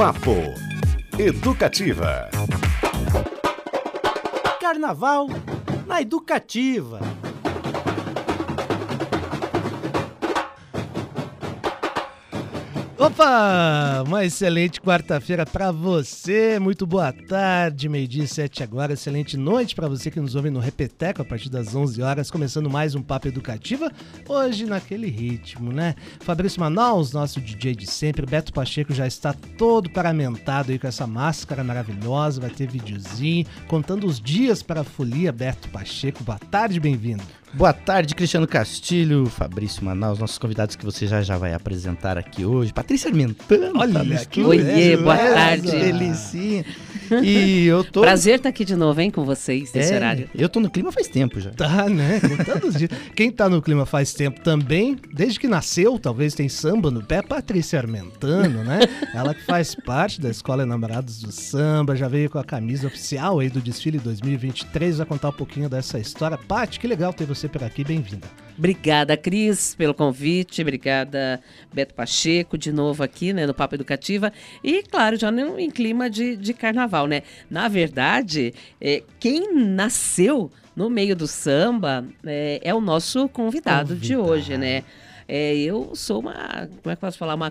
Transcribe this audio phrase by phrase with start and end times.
[0.00, 0.54] Papo
[1.18, 2.30] Educativa.
[4.58, 5.26] Carnaval
[5.86, 7.19] na Educativa.
[13.10, 14.04] Opa!
[14.06, 16.60] Uma excelente quarta-feira para você.
[16.60, 18.92] Muito boa tarde, meio-dia e sete agora.
[18.92, 22.70] Excelente noite para você que nos ouve no Repeteco a partir das 11 horas, começando
[22.70, 23.90] mais um Papo Educativa.
[24.28, 25.96] Hoje naquele ritmo, né?
[26.20, 28.24] Fabrício Manaus, nosso DJ de sempre.
[28.24, 32.40] Beto Pacheco já está todo paramentado aí com essa máscara maravilhosa.
[32.40, 35.32] Vai ter videozinho contando os dias para a folia.
[35.32, 37.24] Beto Pacheco, boa tarde, bem-vindo.
[37.52, 42.44] Boa tarde, Cristiano Castilho, Fabrício Manaus, nossos convidados que você já já vai apresentar aqui
[42.44, 42.72] hoje.
[42.72, 43.72] Patrícia Armentano.
[43.76, 45.70] Olha, tá que Oiê, boa tarde.
[45.70, 46.64] Delicinha.
[47.22, 48.02] E eu tô.
[48.02, 50.30] Prazer estar tá aqui de novo, hein, com vocês nesse é, horário.
[50.32, 51.50] Eu tô no clima faz tempo já.
[51.50, 52.20] Tá, né?
[52.46, 52.90] Todos dias.
[53.16, 57.20] Quem tá no clima faz tempo também, desde que nasceu, talvez tem samba no pé,
[57.20, 58.80] Patrícia Armentano, né?
[59.12, 63.40] Ela que faz parte da Escola Enamorados do Samba, já veio com a camisa oficial
[63.40, 66.38] aí do desfile 2023, vai contar um pouquinho dessa história.
[66.38, 67.82] Paty, que legal ter você você por aqui.
[67.82, 68.28] Bem-vinda.
[68.58, 70.60] Obrigada, Cris, pelo convite.
[70.60, 71.40] Obrigada,
[71.72, 74.30] Beto Pacheco, de novo aqui né, no Papo Educativa.
[74.62, 77.22] E, claro, já em clima de, de carnaval, né?
[77.48, 83.96] Na verdade, é, quem nasceu no meio do samba é, é o nosso convidado, convidado,
[83.96, 84.84] de hoje, né?
[85.26, 87.50] É, eu sou uma, como é que posso falar, uma,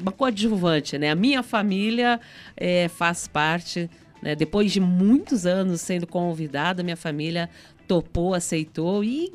[0.00, 1.10] uma coadjuvante, né?
[1.10, 2.18] A minha família
[2.56, 3.88] é, faz parte,
[4.20, 4.34] né?
[4.34, 7.48] depois de muitos anos sendo convidada, minha família
[7.86, 9.32] topou, aceitou e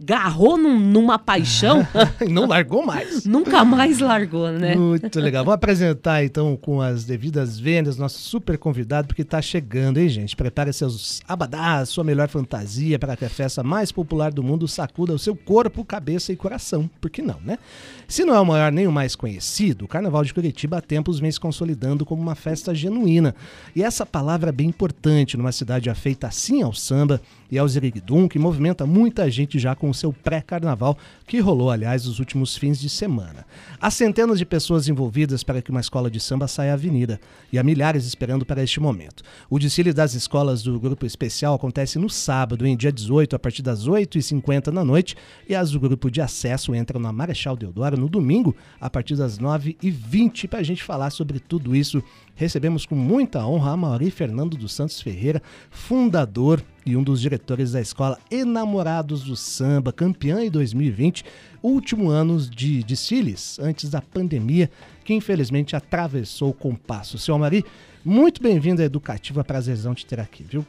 [0.00, 1.86] garrou num, numa paixão.
[2.30, 3.24] não largou mais.
[3.24, 4.76] Nunca mais largou, né?
[4.76, 5.44] Muito legal.
[5.44, 10.36] Vamos apresentar então com as devidas vendas nosso super convidado, porque está chegando, hein, gente?
[10.36, 15.12] Prepare seus abadás, sua melhor fantasia para que a festa mais popular do mundo sacuda
[15.12, 16.88] o seu corpo, cabeça e coração.
[17.00, 17.58] Por que não, né?
[18.06, 21.18] Se não é o maior nem o mais conhecido, o Carnaval de Curitiba há tempos
[21.18, 23.34] vem se consolidando como uma festa genuína.
[23.74, 27.20] E essa palavra é bem importante numa cidade afeita assim ao samba
[27.50, 32.06] e ao Ziriguidum, que movimenta muita gente já com o seu pré-carnaval, que rolou, aliás,
[32.06, 33.46] nos últimos fins de semana.
[33.80, 37.20] Há centenas de pessoas envolvidas para que uma escola de samba saia à avenida,
[37.52, 39.22] e há milhares esperando para este momento.
[39.48, 43.62] O desfile das escolas do Grupo Especial acontece no sábado, em dia 18, a partir
[43.62, 45.16] das 8h50 da noite,
[45.48, 49.38] e as do Grupo de Acesso entram na Marechal Deodoro no domingo, a partir das
[49.38, 52.02] 9h20, para a gente falar sobre tudo isso
[52.38, 57.72] recebemos com muita honra a Mauri Fernando dos Santos Ferreira, fundador e um dos diretores
[57.72, 61.24] da escola Enamorados do Samba, campeã em 2020,
[61.60, 64.70] último ano de desfiles antes da pandemia,
[65.04, 67.18] que infelizmente atravessou o compasso.
[67.18, 67.64] Seu Mauri,
[68.04, 70.64] muito bem-vindo à Educativa, prazerzão te ter aqui, viu?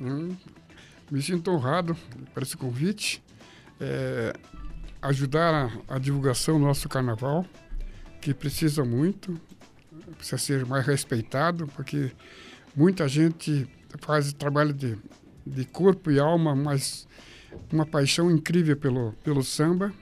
[0.00, 0.34] Hum,
[1.08, 1.96] me sinto honrado
[2.34, 3.22] por esse convite.
[3.80, 4.34] É,
[5.00, 5.54] ajudar
[5.88, 7.46] a, a divulgação do nosso carnaval,
[8.20, 9.40] que precisa muito
[10.16, 12.12] precisa ser mais respeitado, porque
[12.74, 13.66] muita gente
[14.00, 14.96] faz trabalho de,
[15.46, 17.06] de corpo e alma, mas
[17.72, 19.92] uma paixão incrível pelo, pelo samba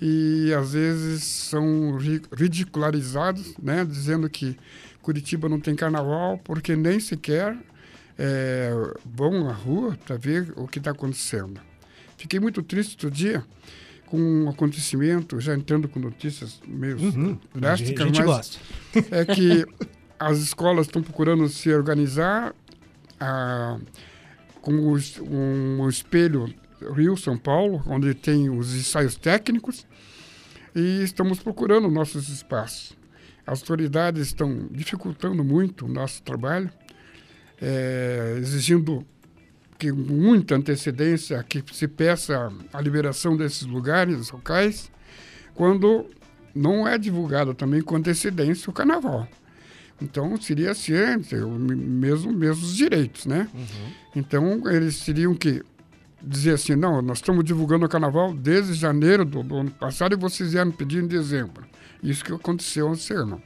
[0.00, 1.96] e às vezes são
[2.36, 4.56] ridicularizados, né, dizendo que
[5.02, 7.56] Curitiba não tem carnaval porque nem sequer
[8.18, 8.72] é,
[9.04, 11.60] vão à rua para ver o que está acontecendo.
[12.16, 13.44] Fiquei muito triste outro dia
[14.14, 17.36] com um acontecimento, já entrando com notícias meio uhum.
[17.52, 18.58] drásticas, mas gosta.
[19.10, 19.66] é que
[20.20, 22.54] as escolas estão procurando se organizar
[23.18, 23.76] ah,
[24.62, 26.54] com os, um, um espelho
[26.94, 29.84] Rio, São Paulo, onde tem os ensaios técnicos,
[30.76, 32.96] e estamos procurando nossos espaços.
[33.44, 36.70] As autoridades estão dificultando muito o nosso trabalho,
[37.60, 39.04] é, exigindo
[39.78, 44.90] que muita antecedência que se peça a liberação desses lugares locais,
[45.54, 46.06] quando
[46.54, 49.28] não é divulgado também com antecedência o carnaval.
[50.00, 53.48] Então seria ciência, mesmo mesmos direitos, né?
[53.54, 53.92] Uhum.
[54.16, 55.62] Então eles teriam que
[56.22, 60.16] dizer assim, não, nós estamos divulgando o carnaval desde janeiro do, do ano passado e
[60.16, 61.64] vocês vieram pedir em dezembro.
[62.02, 63.42] Isso que aconteceu esse ano.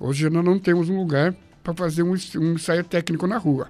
[0.00, 3.68] Hoje nós não temos um lugar para fazer um, um ensaio técnico na rua.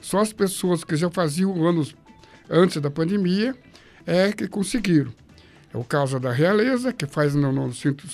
[0.00, 1.94] Só as pessoas que já faziam anos
[2.48, 3.54] antes da pandemia
[4.06, 5.12] é que conseguiram.
[5.72, 8.08] É o caso da Realeza, que faz no, no, centro,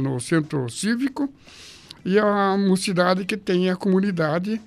[0.00, 1.32] no centro cívico,
[2.04, 4.60] e a mocidade que tem a comunidade,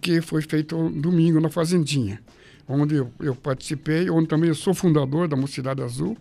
[0.00, 2.20] que foi feito domingo na Fazendinha,
[2.68, 6.16] onde eu, eu participei, onde também eu sou fundador da Mocidade Azul,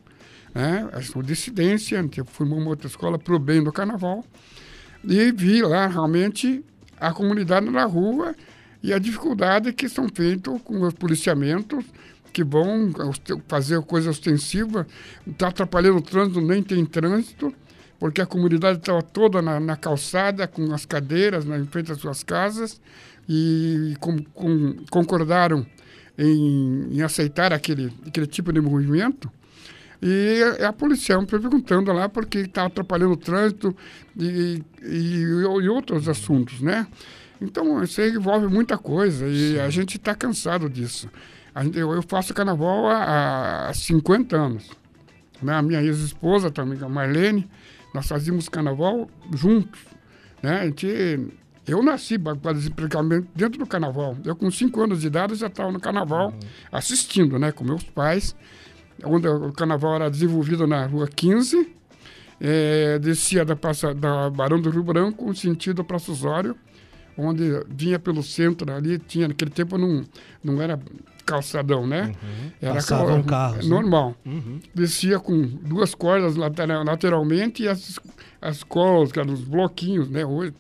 [0.55, 0.89] né?
[1.03, 4.25] sou dissidência, eu fui uma outra escola para o bem do carnaval,
[5.03, 6.63] e vi lá realmente
[6.99, 8.35] a comunidade na rua
[8.81, 11.85] e a dificuldade que são feitos com os policiamentos
[12.31, 12.91] que vão
[13.47, 14.87] fazer coisa ostensiva,
[15.27, 17.53] está atrapalhando o trânsito, nem tem trânsito,
[17.99, 21.97] porque a comunidade estava toda na, na, calçada, com as cadeiras na, em frente às
[21.97, 22.79] suas casas,
[23.27, 25.65] e com, com, concordaram
[26.17, 29.29] em, em, aceitar aquele, aquele tipo de movimento.
[30.01, 33.75] E a, polícia me perguntando lá porque estava atrapalhando o trânsito
[34.17, 36.87] e, e, e, outros assuntos, né?
[37.41, 39.59] Então, isso aí envolve muita coisa e Sim.
[39.59, 41.09] a gente está cansado disso.
[41.73, 44.69] Eu faço carnaval há, há 50 anos.
[45.41, 45.53] Né?
[45.53, 47.49] A minha ex-esposa também, a Marlene,
[47.93, 49.79] nós fazíamos carnaval juntos.
[50.43, 50.59] Né?
[50.59, 51.31] A gente,
[51.67, 54.17] eu nasci praticamente dentro do carnaval.
[54.23, 56.39] Eu, com 5 anos de idade, já estava no carnaval uhum.
[56.71, 57.51] assistindo né?
[57.51, 58.35] com meus pais
[59.03, 61.75] onde o carnaval era desenvolvido na Rua 15,
[62.39, 66.55] é, descia da, praça, da Barão do Rio Branco, sentido Praça Osório,
[67.19, 70.03] onde vinha pelo centro ali, tinha naquele tempo não,
[70.43, 70.79] não era
[71.25, 72.07] calçadão, né?
[72.07, 72.51] Uhum.
[72.59, 73.65] Era Passavam carros.
[73.65, 73.69] Né?
[73.69, 74.15] Normal.
[74.25, 74.33] Né?
[74.33, 74.59] Uhum.
[74.73, 77.99] Descia com duas cordas lateral, lateralmente e as,
[78.41, 80.25] as colas, que eram os bloquinhos, né?
[80.25, 80.53] Hoje,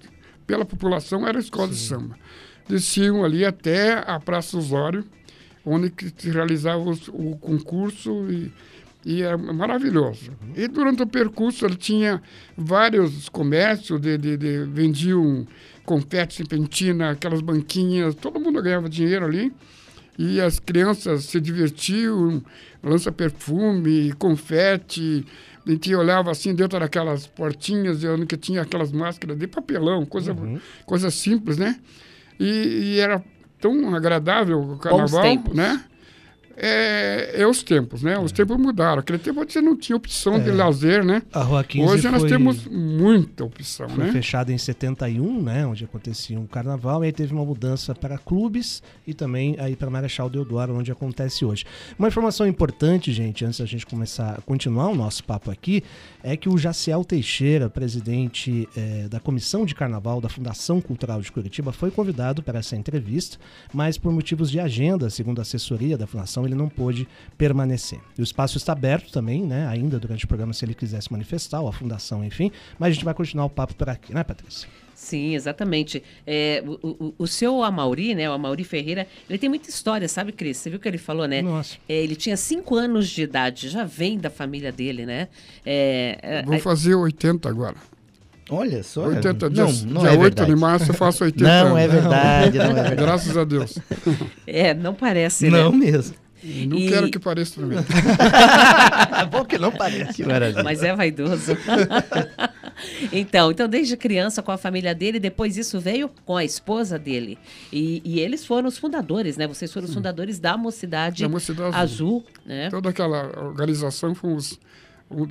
[0.45, 1.73] pela população era escola Sim.
[1.73, 2.15] de samba.
[2.67, 5.03] Desciam ali até a Praça Osório,
[5.65, 8.51] onde se realizava o, concurso e,
[9.03, 10.29] e é maravilhoso.
[10.29, 10.53] Uhum.
[10.55, 12.21] E durante o percurso ele tinha
[12.55, 15.47] vários comércios, de, de, de vendiam
[15.89, 19.51] confete, serpentina, aquelas banquinhas, todo mundo ganhava dinheiro ali.
[20.19, 22.43] E as crianças se divertiam,
[22.83, 25.25] lança perfume, confete.
[25.65, 30.31] A gente olhava assim dentro daquelas portinhas, onde que tinha aquelas máscaras de papelão, coisa,
[30.31, 30.59] uhum.
[30.85, 31.79] coisa simples, né?
[32.39, 32.45] E,
[32.93, 33.23] e era
[33.59, 35.23] tão agradável o carnaval,
[35.55, 35.83] né?
[36.61, 38.19] É, é, os tempos, né?
[38.19, 38.35] Os é.
[38.35, 38.99] tempos mudaram.
[38.99, 40.39] Aquele tempo você não tinha opção é.
[40.39, 41.21] de lazer, né?
[41.33, 44.11] A Rua 15 Hoje nós temos muita opção, foi né?
[44.11, 45.65] fechada em 71, né?
[45.65, 47.03] Onde acontecia um carnaval.
[47.03, 51.45] E aí teve uma mudança para clubes e também aí para Marechal Deodoro, onde acontece
[51.45, 51.65] hoje.
[51.97, 55.81] Uma informação importante, gente, antes da gente começar a continuar o nosso papo aqui,
[56.21, 61.31] é que o Jaciel Teixeira, presidente é, da Comissão de Carnaval da Fundação Cultural de
[61.31, 63.37] Curitiba, foi convidado para essa entrevista,
[63.73, 67.07] mas por motivos de agenda, segundo a assessoria da Fundação, ele não pôde
[67.37, 67.99] permanecer.
[68.17, 71.61] E o espaço está aberto também, né, ainda durante o programa, se ele quisesse manifestar,
[71.61, 74.67] ou a Fundação, enfim, mas a gente vai continuar o papo por aqui, né, Patrícia?
[74.93, 76.03] Sim, exatamente.
[76.27, 80.33] É, o, o, o, seu Amauri, né, o Amauri Ferreira, ele tem muita história, sabe,
[80.33, 80.57] Cris?
[80.57, 81.41] Você viu o que ele falou, né?
[81.41, 81.77] Nossa.
[81.87, 85.29] É, ele tinha cinco anos de idade, já vem da família dele, né?
[85.65, 87.77] É, é Vou fazer 80 agora.
[88.49, 89.05] Olha só.
[89.05, 89.83] 80 dias.
[89.85, 90.49] Não, não dia é 8 verdade.
[90.49, 91.79] de março eu faço 80 não anos.
[91.79, 92.95] É verdade, não é verdade.
[92.95, 93.79] Graças a Deus.
[94.45, 95.63] É, não parece, né?
[95.63, 96.15] Não mesmo.
[96.41, 96.87] Não e...
[96.87, 97.79] quero que pareça também.
[99.19, 100.23] é bom que não pareça.
[100.63, 101.57] Mas é vaidoso.
[103.11, 107.37] então, então, desde criança com a família dele, depois isso veio com a esposa dele.
[107.73, 109.47] E, e eles foram os fundadores, né?
[109.47, 112.23] Vocês foram os fundadores da Mocidade, da Mocidade Azul.
[112.23, 112.69] Azul né?
[112.69, 114.59] Toda aquela organização fomos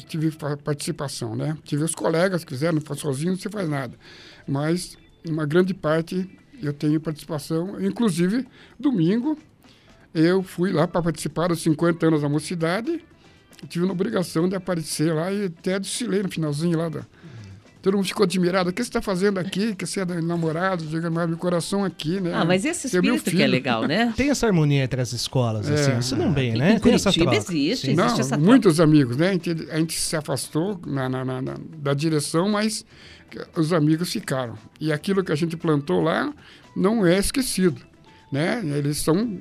[0.07, 0.31] tive
[0.65, 1.57] participação, né?
[1.65, 3.97] Tive os colegas que fizeram, sozinho não se faz nada.
[4.47, 6.29] Mas uma grande parte
[6.61, 8.47] eu tenho participação, inclusive
[8.79, 9.39] domingo
[10.19, 13.01] eu fui lá para participar dos 50 anos da mocidade.
[13.69, 17.03] Tive uma obrigação de aparecer lá e até desfilei no finalzinho lá da.
[17.81, 18.71] Todo mundo ficou admirado.
[18.71, 19.75] O que você está fazendo aqui?
[19.77, 22.33] Que você é namorado, diga meu coração aqui, né?
[22.35, 24.13] Ah, mas esse espírito é que é legal, né?
[24.17, 25.75] Tem essa harmonia entre as escolas, é.
[25.75, 25.99] assim.
[25.99, 26.73] Isso não bem, né?
[26.73, 27.37] Em Tem essa troca.
[27.37, 28.45] existe, existe não, essa troca.
[28.45, 29.29] Muitos amigos, né?
[29.29, 31.41] A gente, a gente se afastou na, na, na,
[31.77, 32.85] da direção, mas
[33.57, 34.59] os amigos ficaram.
[34.81, 36.35] E aquilo que a gente plantou lá
[36.75, 37.81] não é esquecido,
[38.33, 38.61] né?
[38.77, 39.41] Eles são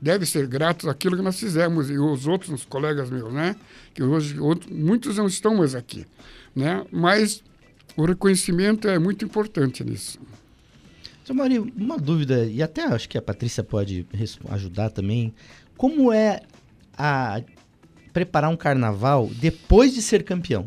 [0.00, 3.56] deve ser gratos àquilo que nós fizemos e os outros os colegas meus, né?
[3.92, 6.06] Que hoje outros, muitos não estão mais aqui,
[6.54, 6.84] né?
[6.90, 7.42] Mas
[7.96, 10.18] o reconhecimento é muito importante nisso.
[11.24, 14.06] Seu Mário, uma dúvida, e até acho que a Patrícia pode
[14.48, 15.34] ajudar também.
[15.76, 16.42] Como é
[16.96, 17.40] a
[18.12, 20.66] preparar um carnaval depois de ser campeão?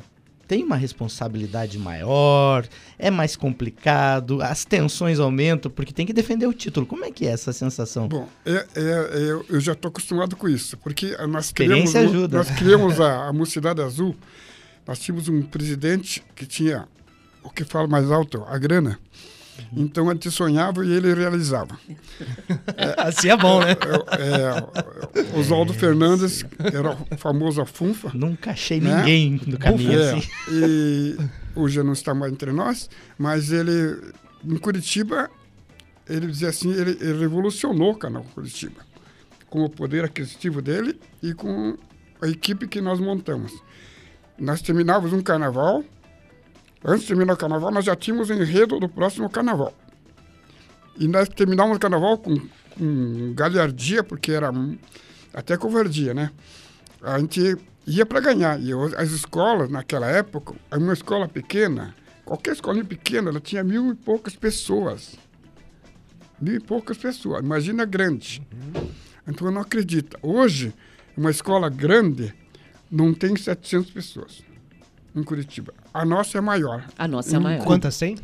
[0.53, 2.67] Tem uma responsabilidade maior,
[2.99, 6.85] é mais complicado, as tensões aumentam porque tem que defender o título.
[6.85, 8.07] Como é que é essa sensação?
[8.07, 12.37] Bom, é, é, é eu já estou acostumado com isso, porque nós criamos, ajuda.
[12.37, 14.15] nós criamos a, a Mocidade Azul,
[14.85, 16.87] nós tínhamos um presidente que tinha
[17.41, 18.99] o que fala mais alto, a grana.
[19.75, 21.77] Então a gente sonhava e ele realizava.
[22.77, 23.71] É, assim é bom, né?
[24.19, 28.11] É, é, Oswaldo Fernandes era o famoso Afunfa.
[28.13, 28.97] Nunca achei né?
[28.97, 30.29] ninguém no caminho é, assim.
[30.51, 31.17] E
[31.55, 33.99] hoje não está mais entre nós, mas ele,
[34.45, 35.29] em Curitiba,
[36.09, 38.81] ele dizia assim, ele, ele revolucionou o canal Curitiba.
[39.49, 41.77] Com o poder aquisitivo dele e com
[42.21, 43.53] a equipe que nós montamos.
[44.37, 45.83] Nós terminávamos um carnaval,
[46.85, 49.73] Antes de terminar o carnaval, nós já tínhamos o enredo do próximo carnaval.
[50.99, 52.35] E nós terminávamos o carnaval com,
[52.77, 54.51] com galhardia, porque era
[55.33, 56.31] até covardia, né?
[57.01, 58.59] a gente ia para ganhar.
[58.61, 63.91] E eu- as escolas, naquela época, uma escola pequena, qualquer escolinha pequena, ela tinha mil
[63.91, 65.15] e poucas pessoas.
[66.39, 67.43] Mil e poucas pessoas.
[67.43, 68.41] Imagina grande.
[69.27, 70.17] Então, eu não acredito.
[70.21, 70.73] Hoje,
[71.15, 72.33] uma escola grande
[72.91, 74.43] não tem 700 pessoas
[75.15, 75.73] em Curitiba.
[75.93, 76.85] A nossa é maior.
[76.97, 77.63] A nossa é maior.
[77.65, 78.17] Quantas tem?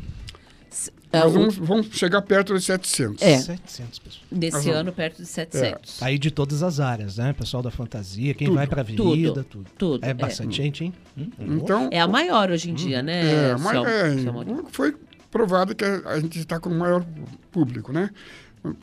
[1.12, 3.22] É, Nós o- vamos, vamos chegar perto de 700.
[3.24, 3.40] É.
[3.40, 4.24] 700 pessoas.
[4.32, 4.80] nesse Aham.
[4.82, 6.04] ano, perto de 700.
[6.04, 7.34] Aí de todas as áreas, né?
[7.34, 8.58] Pessoal da fantasia, quem Tudo.
[8.58, 9.08] vai pra Tudo.
[9.10, 9.66] avenida, tudo.
[9.76, 10.14] Tudo, É é.
[10.14, 10.94] bastante gente, hein?
[11.40, 13.50] Então, É a maior hoje em dia, né?
[13.52, 14.66] É, mas é, Maurício?
[14.72, 14.96] foi
[15.32, 17.04] provado que a, gente está com o maior
[17.52, 18.12] público, né?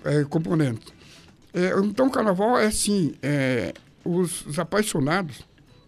[0.05, 0.85] É, componente.
[1.55, 3.73] É, então, o carnaval é assim, é,
[4.05, 5.43] os, os apaixonados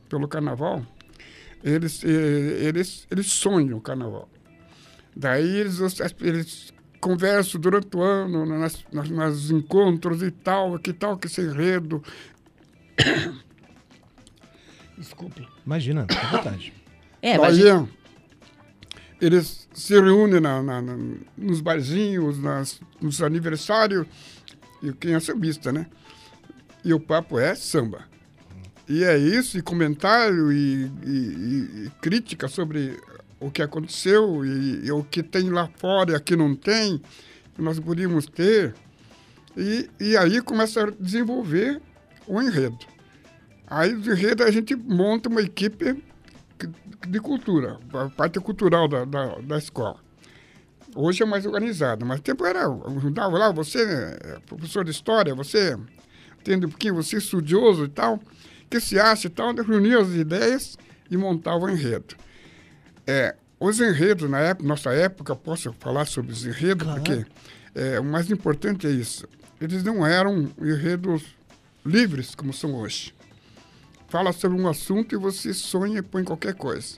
[0.09, 0.83] pelo carnaval,
[1.63, 4.29] eles, é, eles, eles sonham o carnaval.
[5.17, 5.79] Daí eles,
[6.21, 11.41] eles conversam durante o ano, nas, nas, nos encontros e tal, que tal que esse
[11.41, 12.03] enredo.
[14.97, 15.47] Desculpe.
[15.65, 16.73] Imagina, à vontade.
[17.21, 17.85] É, Aí, mas é,
[19.21, 24.07] eles se reúnem na, na- na- nos barzinhos, nas, nos aniversários,
[24.81, 25.87] e quem é sambista, né?
[26.85, 28.05] E o papo é samba.
[28.89, 32.99] E é isso, e comentário, e, e- e- crítica sobre
[33.39, 37.01] o que aconteceu, e, e o que tem lá fora e aqui não tem,
[37.55, 38.75] que nós podíamos ter.
[39.57, 41.81] E, e aí começa a desenvolver
[42.27, 42.79] o enredo.
[43.67, 46.03] Aí do enredo a gente monta uma equipe
[47.07, 49.97] de cultura, a parte cultural da, da, da escola.
[50.97, 52.63] Hoje é mais organizado, mas tempo era,
[53.01, 55.77] juntava lá, você é professor de história, você
[56.41, 58.19] entende um pouquinho, você é estudioso e tal,
[58.71, 60.77] que se acha e tal, reunia as ideias
[61.11, 62.15] e montava o enredo.
[63.07, 67.03] É, os enredos, na época, nossa época, posso falar sobre os enredos, Claro.
[67.03, 67.27] porque
[67.75, 69.27] é, o mais importante é isso.
[69.61, 71.23] Eles não eram enredos
[71.85, 73.15] livres como são hoje
[74.11, 76.97] fala sobre um assunto e você sonha e põe qualquer coisa.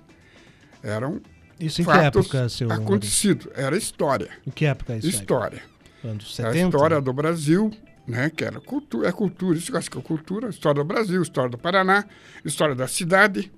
[0.81, 1.21] Eram
[1.59, 2.87] Isso em que época, seu Maurício?
[2.87, 3.49] acontecidos.
[3.55, 4.31] Era história.
[4.47, 5.09] Em que época é isso?
[5.09, 5.61] história.
[6.05, 6.65] Anos É 70?
[6.67, 7.71] a história do Brasil,
[8.07, 8.30] né?
[8.30, 11.59] Que era cultura, é cultura, isso acho que é cultura, história do Brasil, história do
[11.59, 12.04] Paraná,
[12.45, 13.50] história da cidade,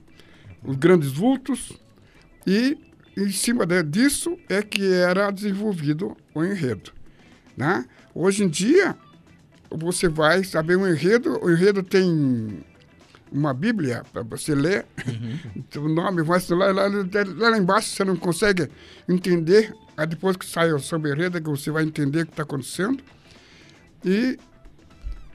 [0.62, 1.72] os grandes vultos.
[2.46, 2.78] E
[3.16, 6.92] em cima disso é que era desenvolvido o enredo.
[7.56, 7.84] Né?
[8.14, 8.96] Hoje em dia,
[9.70, 12.62] você vai saber um enredo, o enredo tem
[13.30, 14.84] uma Bíblia para você ler,
[15.76, 18.68] o nome, vai lá, lá, lá, lá embaixo você não consegue
[19.08, 22.32] entender, aí depois que sai o samba enredo é que você vai entender o que
[22.32, 23.02] está acontecendo.
[24.04, 24.38] E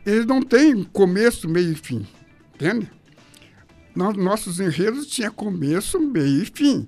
[0.05, 2.05] eles não têm começo, meio e fim,
[2.55, 2.89] entende?
[3.95, 6.88] Nos- Nossos enredos tinham começo, meio e fim.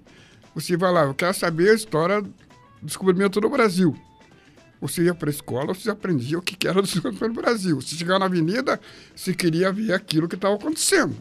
[0.56, 2.34] Você vai lá, eu quero saber a história do
[2.82, 3.96] descobrimento do Brasil.
[4.82, 7.82] Você ia para a escola, você aprendia o que era o descobrimento do Brasil.
[7.82, 8.80] Você chegava na avenida,
[9.16, 11.16] você queria ver aquilo que estava acontecendo.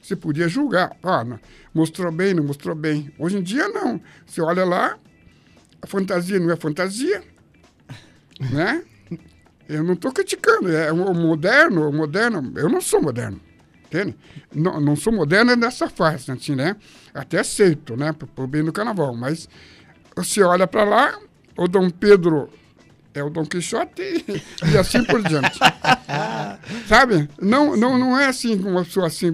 [0.00, 0.96] Você podia julgar.
[1.02, 1.38] Ah, não,
[1.74, 3.10] mostrou bem, não mostrou bem.
[3.18, 4.00] Hoje em dia, não.
[4.26, 4.98] Você olha lá,
[5.82, 7.22] a fantasia não é fantasia,
[8.52, 8.82] né?
[9.68, 10.70] Eu não estou criticando.
[10.70, 13.40] É o moderno, o moderno, eu não sou moderno.
[13.86, 14.16] Entende?
[14.52, 16.76] Não, não sou moderno nessa fase, assim, né?
[17.14, 18.12] Até aceito, né?
[18.12, 19.14] Por, bem do carnaval.
[19.14, 19.48] Mas
[20.16, 21.18] você olha para lá,
[21.56, 22.50] o Dom Pedro
[23.14, 24.42] é o Dom Quixote e,
[24.72, 25.58] e assim por diante.
[26.88, 27.28] Sabe?
[27.40, 29.32] Não, não, não é assim uma pessoa assim,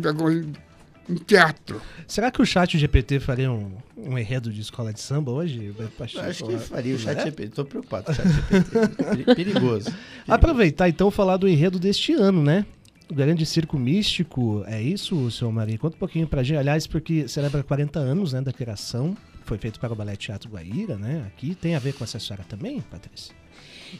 [1.08, 1.80] um teatro.
[2.06, 5.74] Será que o chat GPT faria um, um enredo de escola de samba hoje?
[6.22, 7.24] Acho que faria o chat É?
[7.24, 7.48] GPT.
[7.54, 9.04] Tô preocupado com o chat GPT.
[9.04, 9.92] Peri- Perigoso.
[10.28, 12.64] Aproveitar então e falar do enredo deste ano, né?
[13.10, 15.76] O grande circo místico, é isso, seu Maria?
[15.76, 16.58] Conta um pouquinho pra gente.
[16.58, 19.16] Aliás, porque celebra 40 anos né, da criação.
[19.44, 21.24] Foi feito para o Balé Teatro Guaíra, né?
[21.26, 23.34] Aqui tem a ver com essa história também, Patrícia?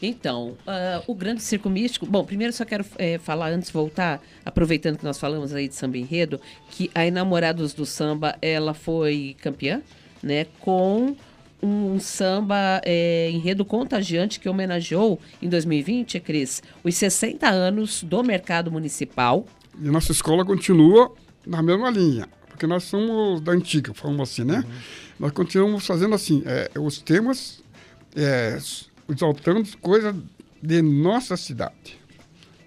[0.01, 2.07] Então, ah, o Grande Circo Místico.
[2.07, 5.75] Bom, primeiro só quero eh, falar, antes de voltar, aproveitando que nós falamos aí de
[5.75, 9.83] samba enredo, que a Enamorados do Samba, ela foi campeã,
[10.23, 10.47] né?
[10.61, 11.17] Com
[11.63, 18.71] um samba eh, enredo contagiante que homenageou em 2020, Cris, os 60 anos do mercado
[18.71, 19.45] municipal.
[19.81, 21.13] E nossa escola continua
[21.47, 24.65] na mesma linha, porque nós somos da antiga, falamos assim, né?
[25.19, 27.63] Nós continuamos fazendo assim, é, os temas,
[28.17, 28.59] é,
[29.11, 30.15] exaltando coisas
[30.63, 31.99] de nossa cidade.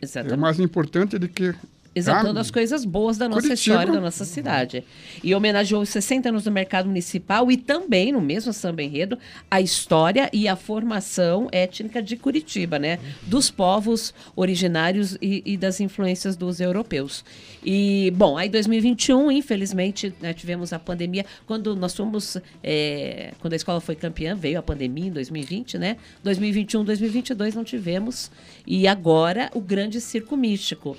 [0.01, 0.39] É Exatamente.
[0.39, 1.53] mais importante do que...
[1.95, 3.75] Exaltando Ah, as coisas boas da nossa Curitiba.
[3.75, 4.83] história, da nossa cidade.
[5.23, 9.17] E homenageou os 60 anos do mercado municipal e também, no mesmo samba enredo,
[9.49, 12.97] a história e a formação étnica de Curitiba, né?
[13.27, 17.23] Dos povos originários e, e das influências dos europeus.
[17.63, 21.25] E, bom, aí 2021, infelizmente, né, tivemos a pandemia.
[21.45, 25.97] Quando nós fomos, é, quando a escola foi campeã, veio a pandemia em 2020, né?
[26.23, 28.31] 2021, 2022 não tivemos.
[28.65, 30.97] E agora, o grande circo místico.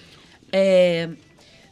[0.57, 1.09] É,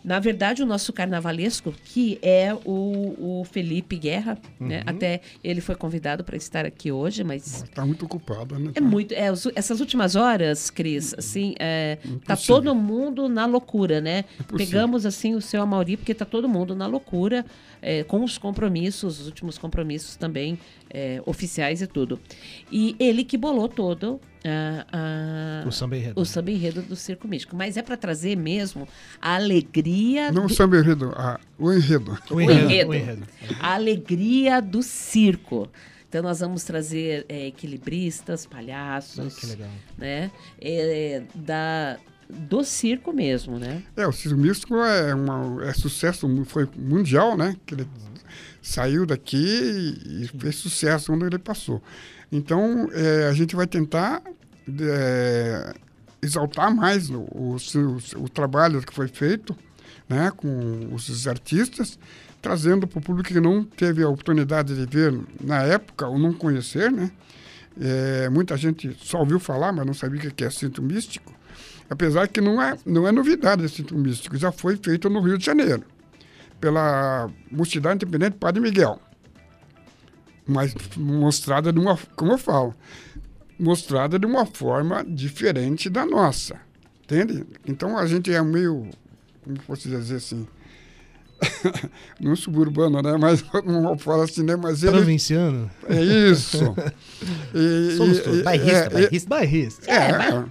[0.05, 4.79] Na verdade, o nosso carnavalesco, que é o, o Felipe Guerra, né?
[4.79, 4.83] Uhum.
[4.87, 8.73] Até ele foi convidado para estar aqui hoje, mas Está muito ocupado, né?
[8.75, 9.15] é muito.
[9.15, 14.25] É, essas últimas horas, Cris, assim, é, tá todo mundo na loucura, né?
[14.41, 14.57] Impossível.
[14.59, 17.47] Pegamos assim o seu Amauri, porque tá todo mundo na loucura,
[17.81, 20.59] é, com os compromissos, os últimos compromissos também
[20.95, 22.21] é, oficiais e tudo.
[22.71, 26.21] E ele que bolou todo ah, ah, O samba enredo.
[26.21, 27.57] o samba enredo do Circo Místico.
[27.57, 28.87] Mas é para trazer mesmo
[29.21, 32.19] a alegria Não o do- samba enredo, ah, o enredo.
[32.31, 32.65] O enredo.
[32.65, 32.91] enredo.
[32.91, 33.23] O enredo.
[33.61, 35.69] a alegria do circo.
[36.09, 39.71] Então nós vamos trazer é, equilibristas, palhaços, Que legal.
[39.97, 40.31] né?
[40.61, 43.83] É, da do circo mesmo, né?
[43.95, 47.55] É, o Circo Místico é, uma, é sucesso, foi mundial, né?
[47.67, 47.87] Que ele
[48.63, 49.37] saiu daqui
[50.07, 51.83] e, fez sucesso onde ele passou.
[52.31, 54.23] Então, é, a gente vai tentar
[54.81, 55.75] é,
[56.23, 59.55] exaltar mais o, o, o- o trabalho que foi feito
[60.09, 61.99] né, com os artistas,
[62.41, 66.33] trazendo para o público que não teve a oportunidade de ver na época ou não
[66.33, 67.11] conhecer, né?
[67.81, 71.33] É, muita gente só ouviu falar, mas não sabia o que é cinto místico.
[71.89, 75.39] Apesar que não é, não é novidade esse cinto místico, já foi feito no Rio
[75.39, 75.83] de Janeiro,
[76.63, 79.01] pela Mocidade Independente Padre Miguel.
[80.47, 82.73] Mas mostrada de uma, como eu falo,
[83.59, 86.57] mostrada de uma forma diferente da nossa.
[87.03, 87.45] Entende?
[87.67, 88.89] Então a gente é meio,
[89.45, 90.47] como posso dizer assim,
[92.21, 93.17] não suburbano, né?
[93.19, 94.55] Mas não falo assim, né?
[94.57, 95.69] Mas ele, Provinciano.
[95.89, 96.01] é
[96.31, 96.59] isso.
[97.55, 98.41] E- Somos todos.
[98.41, 99.29] e- Bairrista, é, bairrista.
[99.29, 99.91] Bairrista.
[99.91, 100.45] é, É, é.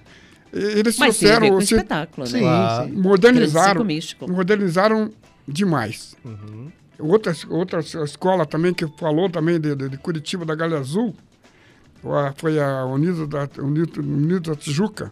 [0.78, 2.40] Eles Mas trouxeram, o se- espetáculo, Sim, né?
[2.40, 2.84] Claro.
[2.84, 2.90] sim.
[2.90, 4.30] Grande modernizaram, circo místico.
[4.30, 5.10] modernizaram
[5.52, 6.16] demais.
[6.24, 6.70] Uhum.
[6.98, 11.14] Outra, outra escola também que falou também de, de- de Curitiba, da Galha Azul,
[12.36, 15.10] foi a Unido da, Unido, Unido da Tijuca.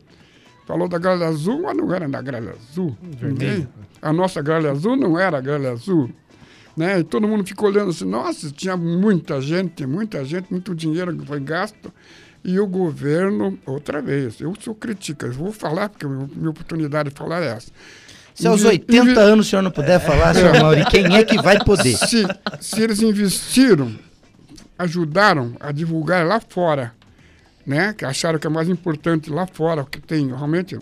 [0.67, 2.97] Falou da Galha Azul, mas não era da Galha Azul.
[3.21, 3.69] Ninguém.
[4.01, 6.11] A nossa Galha Azul não era a Galha Azul.
[6.77, 7.01] Né?
[7.01, 11.27] E todo mundo ficou olhando assim, nossa, tinha muita gente, muita gente, muito dinheiro que
[11.27, 11.93] foi gasto.
[12.45, 17.11] E o governo, outra vez, eu sou crítica, eu vou falar, porque a minha oportunidade
[17.11, 17.71] de falar é essa.
[18.41, 21.25] Se aos Invi- 80 invi- anos o senhor não puder falar, senhor Mauri, quem é
[21.25, 21.97] que vai poder?
[21.97, 22.27] se,
[22.61, 23.95] se eles investiram,
[24.79, 26.93] ajudaram a divulgar lá fora,
[27.67, 27.93] né?
[27.93, 30.79] Que acharam que é mais importante lá fora, que tem realmente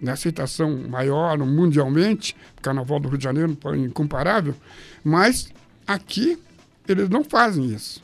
[0.00, 4.54] né, aceitação maior mundialmente, o Carnaval do Rio de Janeiro é incomparável,
[5.02, 5.48] mas
[5.86, 6.38] aqui
[6.86, 8.02] eles não fazem isso.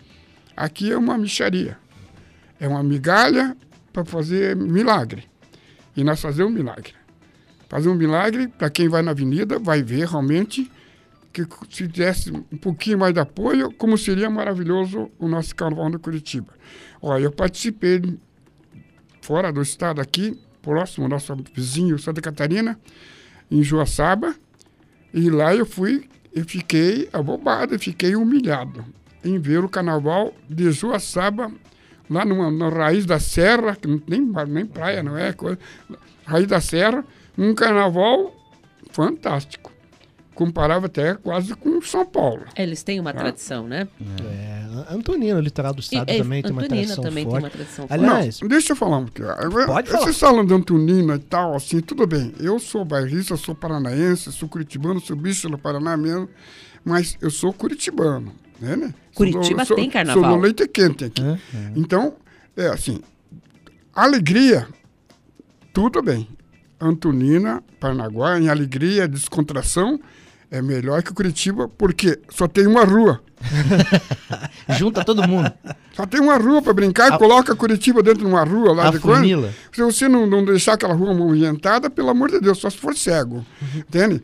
[0.56, 1.76] Aqui é uma micharia.
[2.58, 3.56] É uma migalha
[3.92, 5.24] para fazer milagre.
[5.96, 6.92] E nós fazemos um milagre.
[7.70, 10.68] Fazer um milagre, para quem vai na avenida, vai ver realmente
[11.32, 15.98] que se desse um pouquinho mais de apoio, como seria maravilhoso o nosso carnaval de
[15.98, 16.52] Curitiba.
[17.00, 18.18] Olha, eu participei
[19.22, 22.76] fora do estado aqui, próximo ao nosso vizinho Santa Catarina,
[23.48, 24.34] em Joaçaba,
[25.14, 28.84] e lá eu fui e fiquei abobado, fiquei humilhado
[29.22, 31.52] em ver o carnaval de Joaçaba,
[32.10, 35.32] lá numa, na raiz da serra, que não tem nem praia, não é?
[35.32, 35.56] Coisa,
[36.26, 37.04] raiz da serra,
[37.36, 38.34] um carnaval
[38.90, 39.70] fantástico.
[40.34, 42.44] Comparava até quase com São Paulo.
[42.56, 43.86] Eles têm uma tradição, né?
[44.24, 47.86] É, Antonina, o litoral do estado E- é, também tem uma também tem uma tradição
[47.86, 47.92] forte.
[47.92, 49.28] Aliás, Não, deixa eu falar um pouquinho.
[49.66, 50.02] Pode falar.
[50.04, 52.32] Vocês falam de Antonina e tal, assim, tudo bem.
[52.40, 56.26] Eu sou bairrista, sou paranaense, sou curitibano, sou bicho do Paraná mesmo,
[56.82, 58.32] mas eu sou curitibano.
[58.58, 58.94] Né, né?
[59.14, 60.24] Curitiba Sou do- tem sou- carnaval.
[60.24, 61.20] Sou do leite quente aqui.
[61.22, 61.38] Hã?
[61.76, 62.14] Então,
[62.56, 63.00] é assim,
[63.94, 64.66] alegria,
[65.72, 66.26] tudo bem.
[66.80, 70.00] Antonina, Paranaguá, em alegria, descontração,
[70.50, 73.20] é melhor que Curitiba, porque só tem uma rua.
[74.78, 75.50] Junta todo mundo.
[75.94, 78.90] Só tem uma rua para brincar, A- coloca Curitiba dentro de uma rua lá A
[78.90, 79.52] de funila.
[79.72, 82.96] Se você não, não deixar aquela rua movimentada, pelo amor de Deus, só se for
[82.96, 83.44] cego.
[83.74, 84.22] Entende?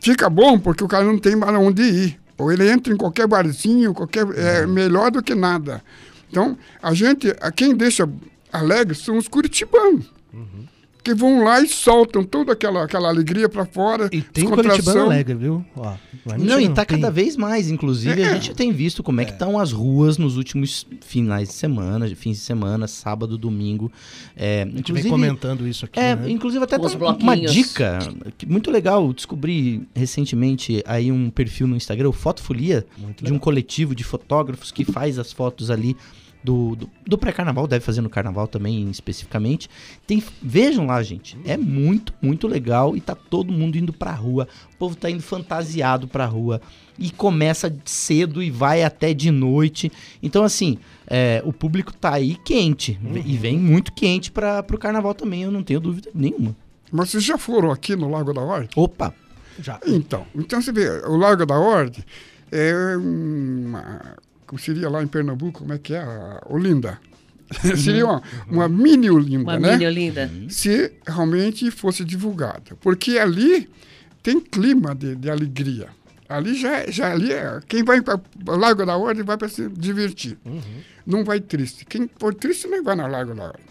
[0.00, 2.20] Fica bom porque o cara não tem para onde ir.
[2.38, 5.82] Ou ele entra em qualquer barzinho, qualquer, é melhor do que nada.
[6.30, 8.08] Então, a gente, a quem deixa
[8.50, 10.06] alegre são os curitibanos.
[11.02, 14.08] Que vão lá e soltam toda aquela, aquela alegria para fora.
[14.12, 14.44] e tem.
[14.44, 15.64] Curitibano alegre, viu?
[15.76, 15.94] Ó,
[16.38, 17.00] Não, e tá tem.
[17.00, 17.70] cada vez mais.
[17.70, 21.54] Inclusive, a gente tem visto como é que estão as ruas nos últimos finais de
[21.54, 23.90] semana, fins de semana, sábado, domingo.
[24.36, 26.30] É, A gente vem inclusive, comentando isso aqui, É, né?
[26.30, 26.86] inclusive até tá
[27.20, 27.98] uma dica
[28.36, 29.12] que- muito legal.
[29.12, 32.84] Descobri recentemente aí um perfil no Instagram, o Fotofolia,
[33.22, 35.96] de um coletivo de fotógrafos que faz as fotos ali
[36.42, 39.68] do, do, do pré-carnaval, deve fazer no carnaval também especificamente.
[40.06, 41.38] Tem, vejam lá, gente.
[41.44, 44.48] É muito, muito legal e tá todo mundo indo pra rua.
[44.74, 46.60] O povo tá indo fantasiado pra rua
[46.98, 49.90] e começa cedo e vai até de noite.
[50.22, 55.14] Então, assim, é, o público tá aí quente e vem muito quente para pro carnaval
[55.14, 56.54] também, eu não tenho dúvida nenhuma.
[56.92, 58.78] Mas vocês já foram aqui no Lago da Horta?
[58.78, 59.14] Opa,
[59.58, 59.78] Já.
[59.86, 62.04] Então, então você vê, o Largo da Ordem
[62.50, 64.16] é uma,
[64.50, 66.00] como seria lá em Pernambuco, como é que é?
[66.00, 66.98] A Olinda.
[67.76, 69.72] seria uma, uma mini Olinda, Uma né?
[69.74, 70.28] mini Olinda.
[70.48, 72.76] Se realmente fosse divulgada.
[72.80, 73.70] Porque ali
[74.24, 75.86] tem clima de, de alegria.
[76.28, 79.68] Ali já, já ali é, quem vai para o Largo da Ordem vai para se
[79.68, 80.36] divertir.
[81.06, 81.84] Não vai triste.
[81.84, 83.64] Quem for triste nem vai no Largo da Ordem.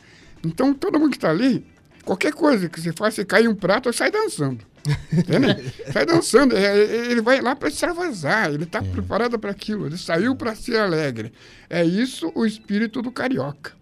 [0.45, 1.65] Então, todo mundo que está ali,
[2.05, 4.59] qualquer coisa que você faz, você cai em um prato, sai dançando.
[5.91, 6.55] Sai dançando.
[6.55, 8.51] É, é, Ele vai lá para extravasar.
[8.53, 9.85] Ele está preparado para aquilo.
[9.85, 11.31] Ele saiu para ser alegre.
[11.69, 13.73] É isso o espírito do carioca.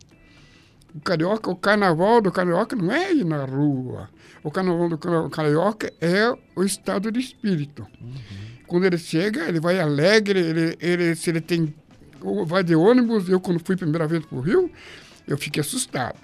[0.95, 4.09] O carioca, o carnaval do carioca não é ir na rua.
[4.43, 7.85] O carnaval do car- carioca é o estado de espírito.
[8.65, 11.73] Quando ele chega, ele vai alegre, ele, ele, se ele tem.
[12.47, 14.71] Vai de ônibus, eu quando fui a primeira vez para o Rio,
[15.27, 16.17] eu fiquei assustado.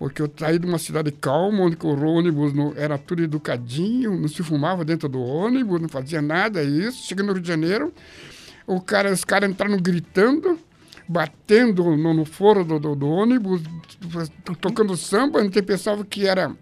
[0.00, 4.28] Porque eu saí de uma cidade calma, onde o ônibus não, era tudo educadinho, não
[4.28, 7.06] se fumava dentro do ônibus, não fazia nada, isso.
[7.06, 7.92] Cheguei no Rio de Janeiro,
[8.66, 10.58] o cara, os caras entraram gritando,
[11.06, 13.60] batendo no, no foro do, do- do ônibus,
[14.42, 16.56] to- tocando samba, a gente pensava que era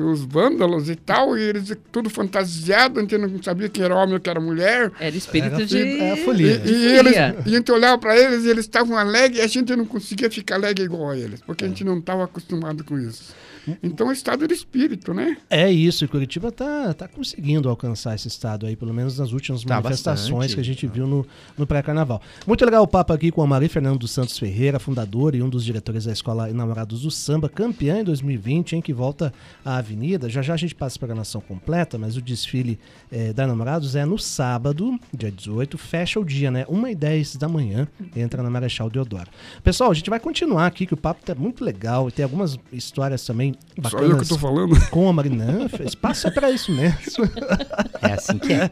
[0.00, 4.14] os vândalos e tal, e eles tudo fantasiado, a gente não sabia quem era homem
[4.14, 4.92] ou quem era mulher.
[4.98, 5.78] Era espírito Era de.
[5.78, 6.62] é E, folia.
[6.64, 9.46] e de eles, e a gente olhava para eles e eles estavam alegres e a
[9.46, 12.98] gente não conseguia ficar alegre igual a eles, porque a gente não estava acostumado com
[12.98, 13.34] isso.
[13.82, 15.36] Então é estado de espírito, né?
[15.50, 19.62] É isso, e Curitiba tá, tá conseguindo alcançar esse estado aí, pelo menos nas últimas
[19.64, 20.54] Tá manifestações bastante.
[20.54, 21.26] que a gente viu no,
[21.56, 22.20] no pré-carnaval.
[22.46, 25.48] Muito legal o papo aqui com a Maria Fernando dos Santos Ferreira, fundadora e um
[25.48, 29.32] dos diretores da Escola Enamorados do Samba, campeã em 2020, hein, que volta
[29.64, 30.28] à Avenida.
[30.28, 32.78] Já já a gente passa a programação completa, mas o desfile
[33.10, 36.64] eh, da Enamorados é no sábado, dia 18, fecha o dia, né?
[36.66, 39.28] 1h10 da manhã, entra na Marechal Deodoro.
[39.64, 42.58] Pessoal, a gente vai continuar aqui, que o papo tá muito legal e tem algumas
[42.72, 43.54] histórias também
[43.90, 44.80] Só eu que bacanas estou falando.
[44.90, 45.68] com a Marina.
[45.84, 46.96] Espaço é pra isso mesmo.
[48.02, 48.70] É assim que é.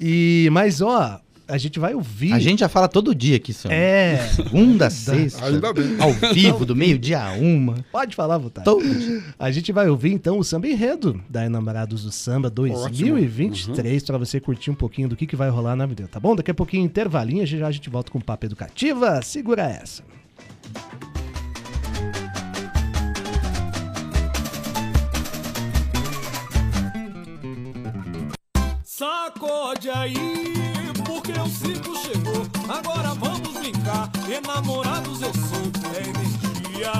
[0.00, 2.32] E, mas, ó, a gente vai ouvir.
[2.32, 3.70] A gente já fala todo dia aqui, Sam.
[3.70, 4.28] É.
[4.28, 5.44] Segunda, sexta.
[5.46, 5.96] Ainda bem.
[5.98, 7.84] Ao vivo, do meio-dia a uma.
[7.90, 8.64] Pode falar, vontade.
[8.64, 9.22] Todo dia.
[9.38, 14.40] A gente vai ouvir então o Samba Enredo da Enamorados do Samba 2023 pra você
[14.40, 16.36] curtir um pouquinho do que, que vai rolar na vida, tá bom?
[16.36, 19.20] Daqui a pouquinho, intervalinho, já já a gente volta com o Papo Educativa.
[19.22, 20.02] Segura essa.
[29.02, 30.54] Sacode aí,
[31.04, 32.46] porque o ciclo chegou.
[32.68, 34.08] Agora vamos brincar.
[34.30, 36.92] Enamorados eu sou, é energia.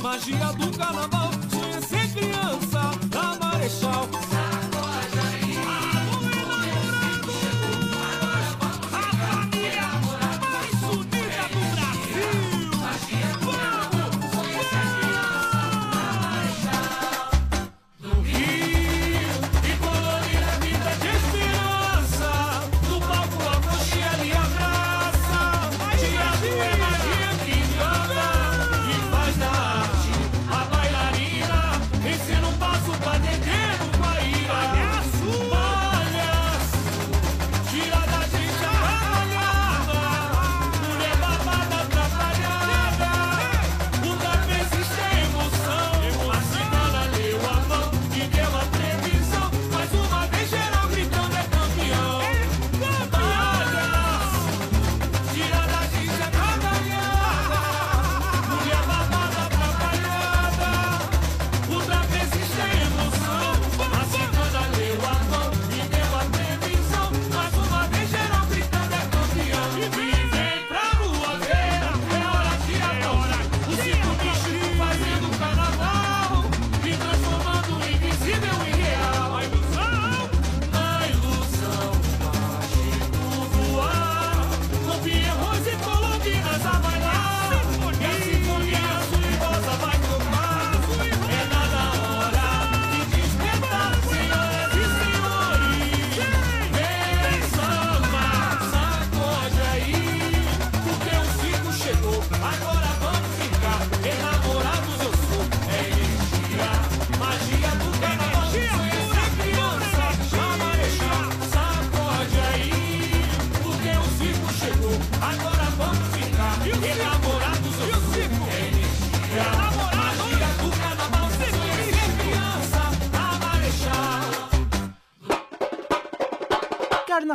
[0.00, 2.80] Magia do carnaval, sonha ser criança.
[3.10, 4.08] Da Marechal.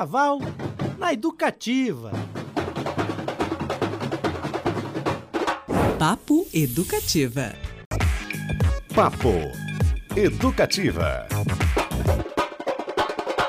[0.05, 0.37] Carnaval
[0.99, 2.11] na educativa.
[5.97, 7.53] Papo Educativa.
[8.93, 9.33] Papo
[10.15, 11.27] Educativa.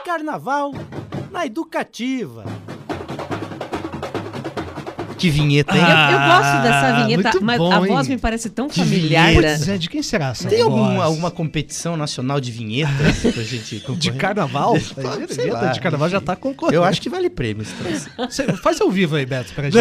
[0.02, 0.72] Carnaval
[1.30, 2.44] na Educativa.
[5.18, 5.82] Que vinheta, hein?
[5.82, 8.14] Eu, eu gosto dessa Ah, vinheta, mas bom, a voz hein?
[8.16, 9.32] me parece tão Que familiar.
[9.32, 9.34] né?
[9.56, 11.00] Pois é, de quem será essa Tem algum- voz?
[11.00, 14.16] alguma competição nacional de vinhetas pra gente De concorrer?
[14.16, 14.76] carnaval?
[15.28, 16.76] Sei Vinheta lá, de carnaval já tá concorrendo.
[16.76, 18.56] Eu acho que vale prêmio esse troço.
[18.62, 19.76] Faz ao vivo aí, Beto, pra gente.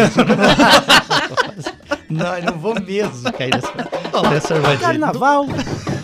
[2.08, 4.78] Não, eu não vou mesmo cair nessa, nessa armadilha.
[4.80, 5.46] Carnaval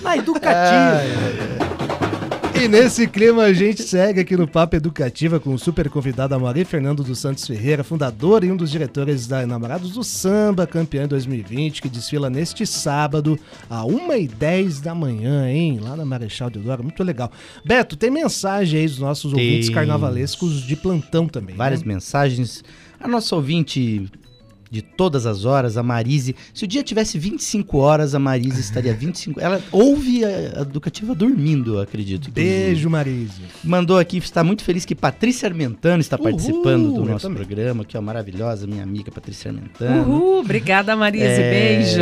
[0.02, 1.61] na Educativa.
[2.62, 6.64] E nesse clima a gente segue aqui no Papo Educativa com o super convidado Amaury
[6.64, 11.08] Fernando dos Santos Ferreira, fundador e um dos diretores da Enamorados do Samba, campeão em
[11.08, 13.36] 2020, que desfila neste sábado,
[13.68, 15.80] a 1h10 da manhã, hein?
[15.82, 17.32] Lá na Marechal Deodoro, muito legal.
[17.64, 19.44] Beto, tem mensagem aí dos nossos Tem.
[19.44, 21.56] ouvintes carnavalescos de plantão também.
[21.56, 21.94] Várias né?
[21.94, 22.62] mensagens.
[23.00, 24.08] A nossa ouvinte
[24.72, 26.34] de todas as horas, a Marise.
[26.54, 29.38] Se o dia tivesse 25 horas, a Marise estaria 25.
[29.38, 32.30] Ela ouve a a educativa dormindo, acredito.
[32.30, 33.42] Beijo, Marise.
[33.62, 37.44] Mandou aqui, está muito feliz que Patrícia Armentano está Uhul, participando do nosso também.
[37.44, 40.02] programa, que é maravilhosa, minha amiga Patrícia Armentano.
[40.02, 41.24] Uhul, obrigada, Marise.
[41.24, 42.00] É, Beijo.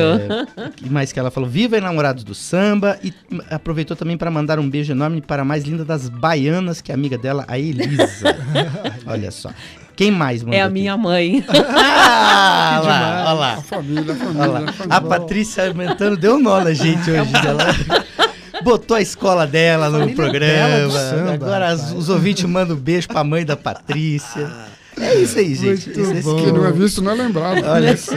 [0.87, 3.13] E mais que ela falou, viva enamorados do samba e
[3.51, 6.95] aproveitou também para mandar um beijo enorme para a mais linda das baianas, que é
[6.95, 8.37] amiga dela, a Elisa.
[9.07, 9.51] Olha só.
[10.01, 10.73] Quem mais mandou É a aqui?
[10.73, 11.45] minha mãe.
[11.53, 13.57] Ah, lá, olha A lá.
[13.63, 14.43] família, a família.
[14.43, 14.75] Olha lá.
[14.89, 14.97] a.
[14.97, 17.31] A Patrícia Armentano deu nó na gente hoje.
[17.47, 17.67] Ela
[18.65, 20.91] botou a escola dela no Família programa.
[20.91, 21.93] samba, Agora rapaz.
[21.93, 24.51] os ouvintes mandam um beijo pra mãe da Patrícia.
[24.99, 25.89] É isso aí, gente.
[25.91, 26.37] Muito esse bom.
[26.37, 27.63] Quem não é visto não é lembrado.
[27.67, 28.15] Olha só.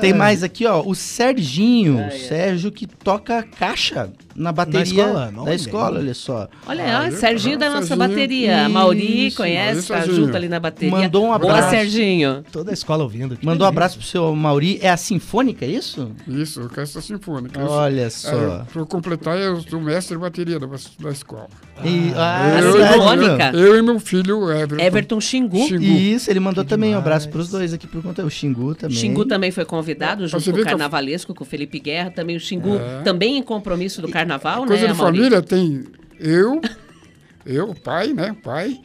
[0.00, 0.82] Tem mais aqui, ó.
[0.86, 2.06] O Serginho.
[2.06, 5.32] O Sérgio que toca caixa na bateria escola?
[5.34, 6.48] da Olha escola, olha só.
[6.66, 8.08] Olha, Ah, ó, Serginho da nossa Serginho.
[8.08, 8.64] bateria.
[8.66, 10.90] A Mauri Isso, conhece, tá junto ali na bateria.
[10.96, 11.70] Mandou um Boa, abraço.
[11.70, 12.44] Serginho.
[12.52, 13.34] Toda a escola ouvindo.
[13.34, 13.44] aqui.
[13.46, 14.78] Mandou um abraço pro seu Mauri.
[14.82, 16.10] É a Sinfônica, é isso?
[16.28, 17.58] Isso, orquestra sinfônica.
[17.60, 18.64] Eu Olha só.
[18.72, 21.48] Para completar, eu sou mestre de bateria da, da escola.
[21.84, 22.92] E, ah, A eu, sério?
[22.94, 23.50] Sinfônica.
[23.56, 24.84] eu e meu filho, Everton.
[24.84, 25.66] Everton Xingu.
[25.66, 25.82] Xingu.
[25.84, 27.06] Isso, ele mandou Que também um demais.
[27.06, 28.24] abraço pros dois aqui por conta.
[28.24, 28.96] O Xingu também.
[28.96, 32.10] Xingu também foi convidado, junto com o eu- Carnavalesco, com o Felipe Guerra.
[32.10, 33.02] Também o Xingu, É.
[33.02, 34.25] também em compromisso do Carnaval,
[34.66, 35.16] Coisa né, de Mauri?
[35.18, 35.84] família tem
[36.18, 36.60] eu,
[37.46, 38.32] eu, o pai, né?
[38.32, 38.80] o Pai,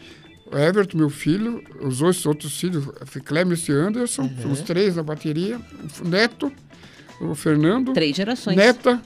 [0.52, 2.86] Everton, meu filho, os dois outros filhos,
[3.26, 4.52] Clemens e Anderson, Uhum.
[4.52, 5.60] os três na bateria,
[6.04, 6.52] o Neto,
[7.22, 8.58] o Fernando, Três gerações.
[8.58, 9.02] Neta,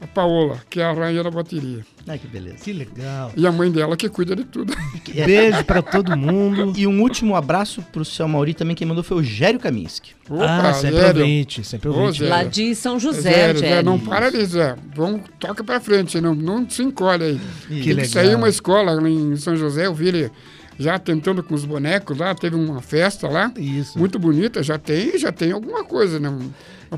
[0.00, 1.84] a Paola, que é a rainha da bateria.
[2.06, 2.58] Ai, que beleza.
[2.58, 3.32] Que legal.
[3.36, 4.74] E a mãe dela que cuida de tudo.
[5.24, 6.72] Beijo pra todo mundo.
[6.76, 10.12] E um último abraço pro seu Mauri também, quem mandou foi o Gério Kaminski.
[10.30, 11.22] ah, sempre Zélio.
[11.22, 12.18] ouvinte, sempre Ô, ouvinte.
[12.20, 12.28] Zé.
[12.28, 13.82] Lá de São José, Zé, Zé.
[13.82, 14.76] não para ali, Zé.
[14.94, 17.40] Vamos, toca pra frente, não, não se encolhe aí.
[17.68, 18.04] Que Tem legal.
[18.06, 20.30] sair uma escola lá em São José, eu vi ele
[20.78, 23.98] já tentando com os bonecos lá, teve uma festa lá, Isso.
[23.98, 26.30] muito bonita, já tem, já tem alguma coisa, né?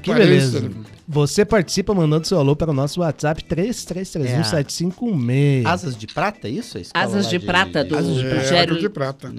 [0.03, 0.61] Que beleza.
[0.61, 0.71] né?
[1.11, 5.67] Você participa mandando seu alô para o nosso WhatsApp 33317516.
[5.67, 6.79] Asas de Prata, é isso?
[6.79, 8.63] Escola Asas de Prata, do- Asas de É, Prata.
[8.63, 9.35] Água de Prata.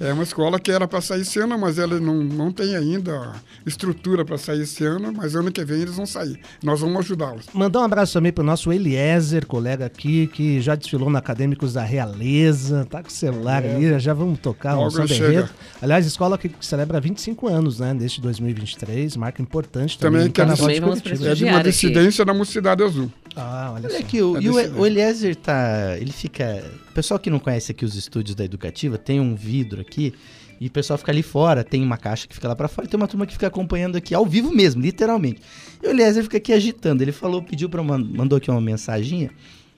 [0.00, 0.08] É.
[0.08, 3.32] É uma escola que era para sair esse ano, mas ela não, não tem ainda
[3.66, 6.38] estrutura para sair esse ano, mas ano que vem eles vão sair.
[6.62, 7.46] Nós vamos ajudá-los.
[7.52, 11.82] Mandar um abraço também pro nosso Eliezer, colega aqui, que já desfilou na Acadêmicos da
[11.82, 15.26] Realeza, tá com o celular ali, já, vamos tocar um Logo chega.
[15.32, 15.48] enredo.
[15.80, 20.30] Aliás, escola que celebra 25 anos, né, neste 2023, marca importante também.
[20.30, 21.26] Que é de.
[21.28, 21.70] É de uma aqui.
[21.70, 23.10] dissidência da Mocidade Azul.
[23.36, 23.96] Ah, olha só.
[23.96, 25.96] Olha aqui, o, É e o, Eliezer tá.
[25.98, 26.64] Ele fica.
[26.90, 30.14] O pessoal que não conhece aqui os estúdios da Educativa, tem um vidro aqui.
[30.60, 32.90] E o pessoal fica ali fora, tem uma caixa que fica lá pra fora, e
[32.90, 35.42] tem uma turma que fica acompanhando aqui, ao vivo mesmo, literalmente.
[35.82, 37.02] E o Eliezer fica aqui agitando.
[37.02, 39.30] Ele falou, pediu para mandou aqui uma mensaginha,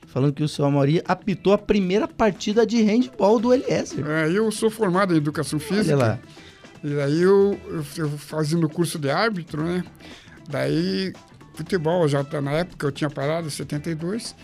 [0.07, 4.07] falando que o seu Amauri apitou a primeira partida de handball do Eliezer.
[4.07, 5.97] É, eu sou formado em Educação Física.
[5.97, 6.19] Olha lá.
[6.87, 9.83] E daí eu, eu, eu fazendo curso de árbitro, né?
[10.49, 11.13] Daí,
[11.57, 14.37] futebol, já tá, na época eu tinha parado, em 72,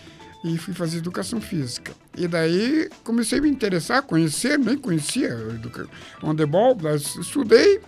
[0.44, 1.92] e fui fazer educação física.
[2.16, 5.38] E daí comecei a me interessar, conhecer, nem conhecia
[6.20, 7.80] handebol, mas estudei.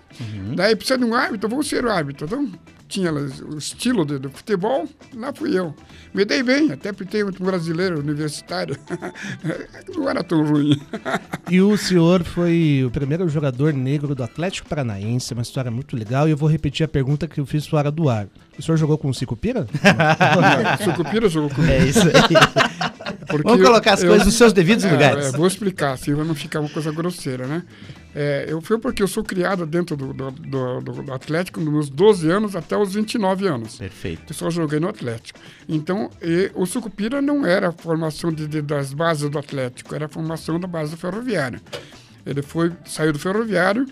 [0.54, 2.26] Daí precisa de um árbitro, vou ser o árbitro.
[2.26, 2.52] Então,
[2.94, 5.74] tinha o estilo de, do futebol, lá fui eu.
[6.14, 8.76] Me dei bem, até porque um brasileiro universitário
[9.96, 10.80] não era tão ruim.
[11.50, 16.26] E o senhor foi o primeiro jogador negro do Atlético Paranaense, uma história muito legal.
[16.26, 18.26] E eu vou repetir a pergunta que eu fiz fora do ar.
[18.58, 19.66] O senhor jogou com o Cicupira?
[20.82, 21.70] Sucupira jogou comigo.
[21.72, 23.14] É isso aí.
[23.26, 25.26] Porque Vamos colocar as eu- coisas nos seus devidos É, lugares.
[25.26, 27.62] é, vou explicar, assim, para não ficar uma coisa grosseira, né?
[28.14, 31.90] É, eu fui porque eu sou criado dentro do, do, do- do- Atlético dos meus
[31.90, 33.76] 12 anos até os 29 anos.
[33.78, 34.22] Perfeito.
[34.30, 35.40] Eu só joguei no Atlético.
[35.68, 40.06] Então, e, o Sucupira não era a formação de- de- das bases do Atlético, era
[40.06, 41.60] a formação da base do Ferroviário.
[42.24, 43.84] Ele foi, saiu do Ferroviário,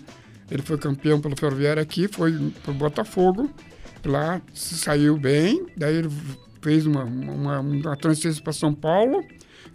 [0.49, 2.31] ele foi campeão pelo Ferroviário aqui, foi
[2.63, 3.49] para o Botafogo,
[4.05, 6.09] lá se saiu bem, daí ele
[6.61, 9.21] fez uma, uma, uma transferência para São Paulo,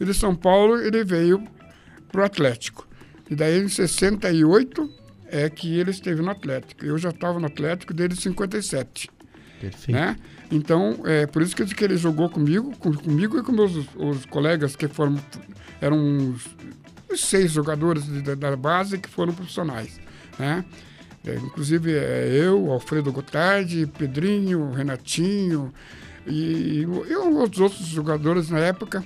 [0.01, 1.45] e de São Paulo ele veio
[2.11, 2.88] para o Atlético.
[3.31, 4.91] E daí em 68
[5.31, 6.85] é que ele esteve no Atlético.
[6.85, 9.11] Eu já estava no Atlético desde 57
[9.61, 9.93] Perfeito.
[9.93, 10.17] né?
[10.51, 14.25] Então, é por isso que que ele jogou comigo, com- comigo e com meus os
[14.27, 15.19] colegas que foram
[15.81, 16.47] eram os,
[17.12, 20.01] os seis jogadores de- da, da base que foram profissionais,
[20.38, 20.64] né?
[21.27, 25.75] É, inclusive é, eu, Alfredo Gotardi, Pedrinho, Renatinho
[26.27, 26.87] e, e
[27.17, 29.05] os outros jogadores na época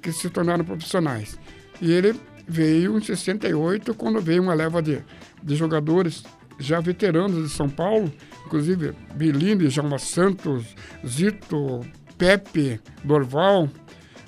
[0.00, 1.38] que se tornaram profissionais.
[1.82, 5.02] E ele veio em 68, quando veio uma leva de,
[5.42, 6.22] de jogadores
[6.58, 8.12] já veteranos de São Paulo,
[8.46, 10.64] inclusive Bilini, Jalma Santos,
[11.06, 11.80] Zito,
[12.16, 13.68] Pepe, Dorval.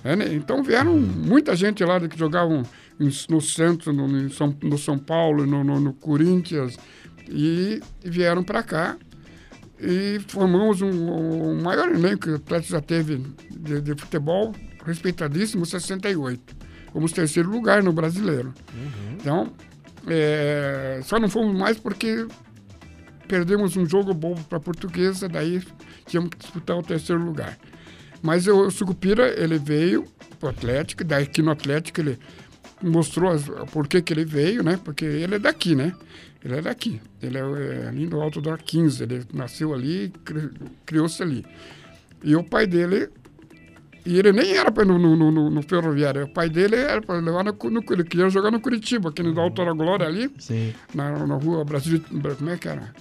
[0.04, 0.34] né, né?
[0.34, 2.62] Então vieram muita gente lá que jogavam
[2.98, 6.76] no Santos, no, em São, no São Paulo, no, no- no Corinthians,
[7.28, 8.96] e vieram para cá
[9.80, 14.52] e formamos um, um maior elenco que o Atlético já teve de, de futebol,
[14.84, 16.54] respeitadíssimo, 68.
[16.92, 18.52] Fomos terceiro lugar no brasileiro.
[19.14, 19.52] Então,
[20.06, 22.26] é, só não fomos mais porque
[23.28, 25.62] perdemos um jogo bom para a portuguesa, daí
[26.06, 27.56] tínhamos que disputar o terceiro lugar.
[28.22, 30.04] Mas o, o Sucupira, ele veio
[30.38, 32.18] para o Atlético, daí aqui no Atlético ele
[32.82, 34.78] mostrou as, por que que ele veio, né?
[34.84, 35.94] Porque ele é daqui, né?
[36.44, 37.00] Ele é daqui.
[37.22, 40.50] Ele é, é ali do Alto da 15, ele nasceu ali, cri-
[40.86, 41.44] criou-se ali.
[42.24, 43.08] E o pai dele,
[44.04, 47.20] e ele nem era para no, no, no, no ferroviário, o pai dele era para
[47.20, 50.72] levar no, no, ele queria jogar no Curitiba, aqui no da Glória ali, Sim.
[50.94, 52.02] na, na rua Brasil,
[52.38, 52.92] como é que era?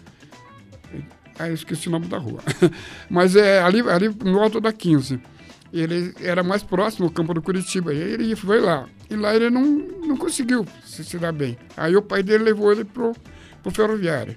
[1.39, 2.41] Ah, eu esqueci o nome da rua.
[3.09, 5.21] Mas é ali, ali no alto da 15.
[5.71, 7.93] Ele era mais próximo ao campo do Curitiba.
[7.93, 8.89] E ele foi lá.
[9.09, 9.63] E lá ele não,
[10.05, 11.57] não conseguiu se, se dar bem.
[11.77, 13.13] Aí o pai dele levou ele pro,
[13.63, 14.35] pro ferroviário.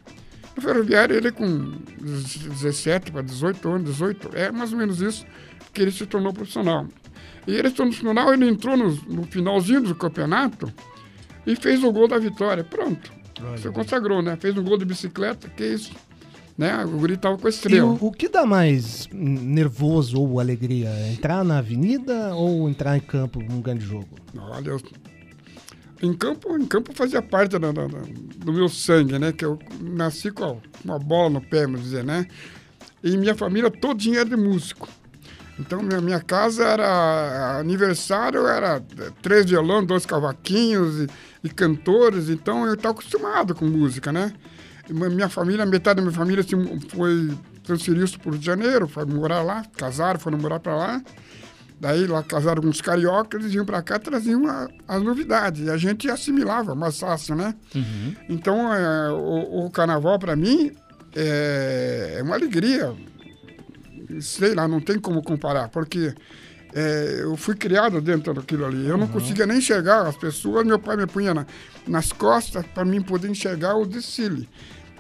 [0.55, 5.25] No ferroviário, ele com 17 para 18 anos, 18, é mais ou menos isso,
[5.72, 6.87] que ele se tornou profissional.
[7.46, 10.72] E ele se tornou profissional, ele entrou no, no finalzinho do campeonato
[11.46, 12.62] e fez o gol da vitória.
[12.64, 13.12] Pronto.
[13.57, 14.37] Você consagrou, né?
[14.37, 15.92] Fez um gol de bicicleta, que isso.
[16.57, 16.85] Né?
[16.85, 17.87] O guri tava com estrela.
[17.87, 20.90] o, o que dá mais nervoso ou alegria?
[21.11, 24.07] Entrar na avenida ou entrar em campo num grande jogo?
[24.38, 24.77] Olha,
[26.03, 29.33] em campo, em campo fazia parte da- da- do meu sangue, né?
[29.33, 32.27] Que eu nasci com uma bola no pé, vamos dizer, né?
[33.03, 34.88] E minha família todinha era de músico.
[35.64, 38.83] Então, minha, minha casa era aniversário, era
[39.22, 41.07] três violões, dois cavaquinhos e,
[41.44, 42.29] e cantores.
[42.29, 44.33] Então, eu estava acostumado com música, né?
[44.90, 46.51] Minha família, metade da minha família se
[46.88, 47.31] foi
[47.62, 51.01] transferiu-se para o Rio de Janeiro, foi morar lá, casaram, foram morar para lá.
[51.81, 55.66] Daí lá casaram com os cariocas, eles vinham para cá traziam a- as novidades.
[55.66, 57.55] E a gente assimilava mais fácil, né?
[58.29, 60.72] Então, é, o, o carnaval, para mim,
[61.14, 62.92] é, é uma alegria.
[64.20, 66.14] Sei lá, não tem como comparar, porque
[66.75, 68.87] é, eu fui criado dentro daquilo ali.
[68.87, 71.46] Eu não conseguia nem enxergar as pessoas, meu pai me punha na-
[71.87, 74.48] nas costas para mim poder enxergar o desfile.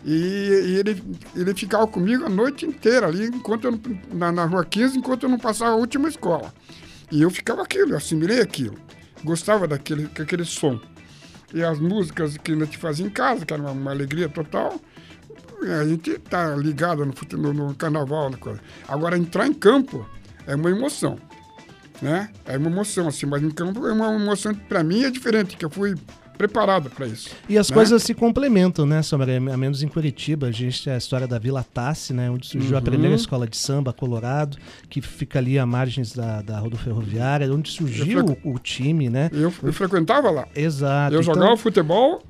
[0.04, 1.02] E, e ele,
[1.36, 3.80] ele ficava comigo a noite inteira ali, enquanto eu
[4.12, 6.52] na, na rua 15, enquanto eu não passava a última escola.
[7.10, 8.76] E eu ficava aquilo, eu assimilei aquilo.
[9.22, 10.80] Gostava daquele, daquele som.
[11.54, 14.80] E as músicas que a gente fazia em casa, que era uma, uma alegria total,
[15.70, 18.30] a gente tá ligado no, no, no carnaval.
[18.30, 18.60] na coisa.
[18.88, 20.06] Agora, entrar em campo
[20.46, 21.18] é uma emoção.
[22.00, 22.30] Né?
[22.44, 25.56] É uma emoção, assim, mas em campo é uma emoção que para mim é diferente,
[25.56, 25.94] que eu fui
[26.36, 27.30] preparado para isso.
[27.48, 27.74] E as né?
[27.74, 29.36] coisas se complementam, né, Sombra?
[29.36, 32.74] A menos em Curitiba, a gente tem a história da Vila Tassi, né, onde surgiu
[32.74, 32.84] a Uhum.
[32.84, 34.56] primeira escola de samba, Colorado,
[34.90, 39.30] que fica ali à margens da, da rodoferroviária, onde surgiu Eu o, o time, né?
[39.32, 40.48] Eu, eu frequentava lá.
[40.56, 41.14] Exato.
[41.14, 42.20] Eu então- jogava futebol,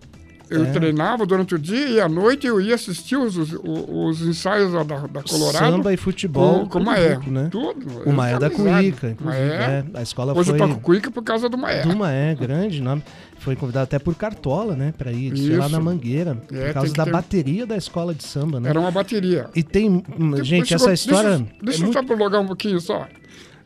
[0.55, 0.71] eu É.
[0.71, 4.83] treinava durante o dia e à noite eu ia assistir os, os, os ensaios da,
[4.83, 5.59] da Colorado.
[5.73, 6.61] Samba e futebol.
[6.61, 7.19] com, com o Maé.
[7.27, 7.49] né?
[7.51, 8.03] Tudo.
[8.07, 8.51] O Maé da.
[8.51, 9.21] Cuíca, inclusive.
[9.25, 9.85] Maé.
[9.95, 9.99] é.
[9.99, 11.83] A escola Hoje foi eu toco Cuíca por causa do Maé.
[11.83, 13.03] do Maé, grande nome.
[13.38, 14.95] Foi convidado até por Cartola, né?
[14.97, 15.75] Pra ir, sei lá Isso.
[15.75, 16.31] na Mangueira.
[16.31, 18.69] É, por tem causa da ter- bateria da escola de samba, né?
[18.71, 19.49] Era uma bateria.
[19.55, 19.88] E tem.
[19.91, 21.38] hum, Gente, Deixa essa história.
[21.38, 23.09] Deixa, é deixa eu muito- só prolongar um pouquinho só.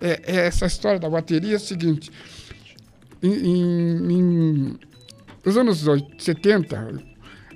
[0.01, 2.11] É, é essa história da bateria é a seguinte.
[3.23, 4.77] Em, em- em-
[5.47, 7.03] nos anos 80, 70,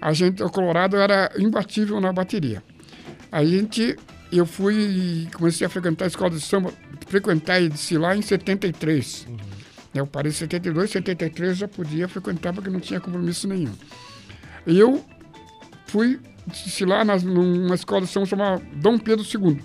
[0.00, 2.62] a gente, o Colorado era imbatível na bateria.
[3.32, 3.96] A gente,
[4.32, 6.72] eu fui e comecei a frequentar a escola de samba,
[7.08, 9.26] frequentar e desfilar em 73.
[9.92, 13.74] Eu parei em 72, 73 já podia frequentar porque não tinha compromisso nenhum.
[14.64, 15.04] E eu
[15.86, 19.60] fui desfilar nas, numa escola de samba chamada Dom Pedro II.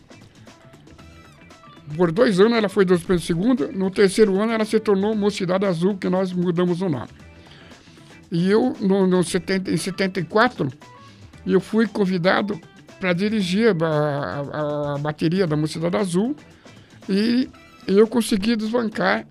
[1.95, 5.63] Por dois anos ela foi Dom Pedro II, no terceiro ano ela se tornou Mocidade
[5.63, 7.09] Azul, que nós mudamos o nome.
[8.35, 10.67] E eu, no, no 70, em 74,
[11.47, 12.59] eu fui convidado
[12.99, 16.35] para dirigir a, a- a bateria da Mocidade Azul
[17.07, 17.49] e
[17.87, 19.25] eu consegui desbancar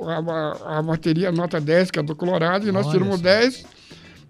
[0.00, 3.22] a, a, bateria nota 10, que é do Colorado, e nós Olha tiramos só.
[3.22, 3.64] 10.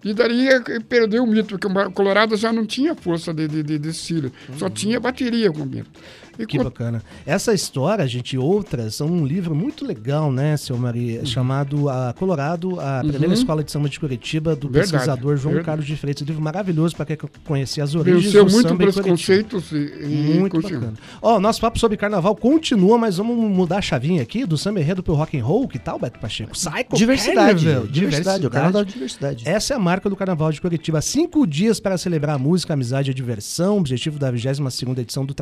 [0.03, 3.63] E daí eh, perdeu o mito, porque o Colorado já não tinha força de, de,
[3.63, 5.89] de desfile, só tinha bateria com o mito.
[6.37, 6.47] E Uhum.
[6.47, 7.01] Que bacana.
[7.25, 11.19] Essa história, gente, e outras, são um livro muito legal, né, seu Maria?
[11.19, 11.25] Uhum.
[11.25, 15.65] Chamado a Colorado, a primeira escola de samba de Curitiba, do Verdade, pesquisador João verdade.
[15.65, 16.23] Carlos de Freitas.
[16.23, 19.75] Um livro maravilhoso para quem conhecer as origens venceu do muito samba em preconceitos e,
[19.75, 20.79] e Muito continua.
[20.79, 20.97] bacana.
[21.21, 25.01] Ó, nosso papo sobre carnaval continua, mas vamos mudar a chavinha aqui do samba enredo
[25.03, 25.67] pro rock and roll.
[25.67, 26.51] Que tal, Beto Pacheco?
[26.51, 27.63] Psycho Diversidade.
[27.65, 27.87] Carnival.
[27.87, 28.47] Diversidade.
[28.47, 29.47] O carnaval de diversidade.
[29.47, 31.01] Essa é a marca do Carnaval de Curitiba.
[31.01, 33.77] Cinco dias para celebrar a música, a amizade e a diversão.
[33.77, 35.33] Objetivo da 22ª edição do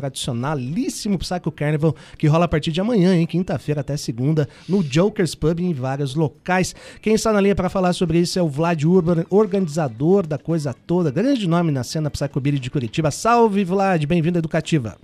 [0.82, 5.34] tradicionalíssimo Psycho Carnival, que rola a partir de amanhã, em quinta-feira até segunda, no Jokers
[5.34, 6.74] Pub em vários locais.
[7.00, 10.74] Quem está na linha para falar sobre isso é o Vlad Urban, organizador da coisa
[10.86, 11.10] toda.
[11.10, 13.10] Grande nome na cena Psychobilly de Curitiba.
[13.10, 14.04] Salve, Vlad.
[14.06, 14.96] Bem-vindo à Educativa.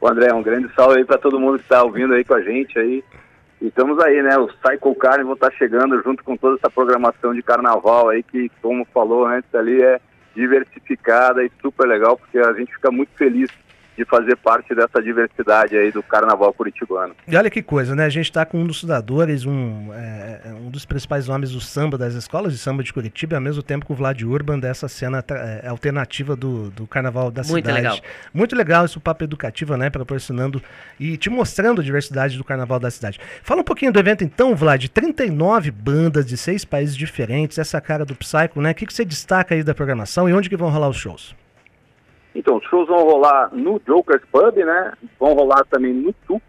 [0.00, 2.42] Ô André, um grande salve aí para todo mundo que está ouvindo aí com a
[2.42, 3.04] gente aí.
[3.60, 4.36] E estamos aí, né?
[4.36, 8.84] O Cycle Carnival tá chegando junto com toda essa programação de carnaval aí que, como
[8.92, 10.00] falou antes ali, é
[10.34, 13.50] diversificada e super legal, porque a gente fica muito feliz
[13.96, 17.14] de fazer parte dessa diversidade aí do carnaval curitibano.
[17.26, 18.06] E olha que coisa, né?
[18.06, 21.98] A gente está com um dos fundadores, um, é, um dos principais nomes do samba,
[21.98, 25.24] das escolas de samba de Curitiba, ao mesmo tempo que o Vlad Urban, dessa cena
[25.30, 27.76] é, alternativa do, do carnaval da Muito cidade.
[27.76, 27.98] legal.
[28.32, 29.90] Muito legal esse papo educativo, né?
[29.90, 30.62] Proporcionando
[30.98, 33.20] e te mostrando a diversidade do carnaval da cidade.
[33.42, 34.88] Fala um pouquinho do evento então, Vlad.
[34.88, 38.70] 39 bandas de seis países diferentes, essa cara do Psycho, né?
[38.70, 41.34] O que, que você destaca aí da programação e onde que vão rolar os shows?
[42.34, 44.92] Então, os shows vão rolar no Jokers Pub, né?
[45.18, 46.42] Vão rolar também no TUF.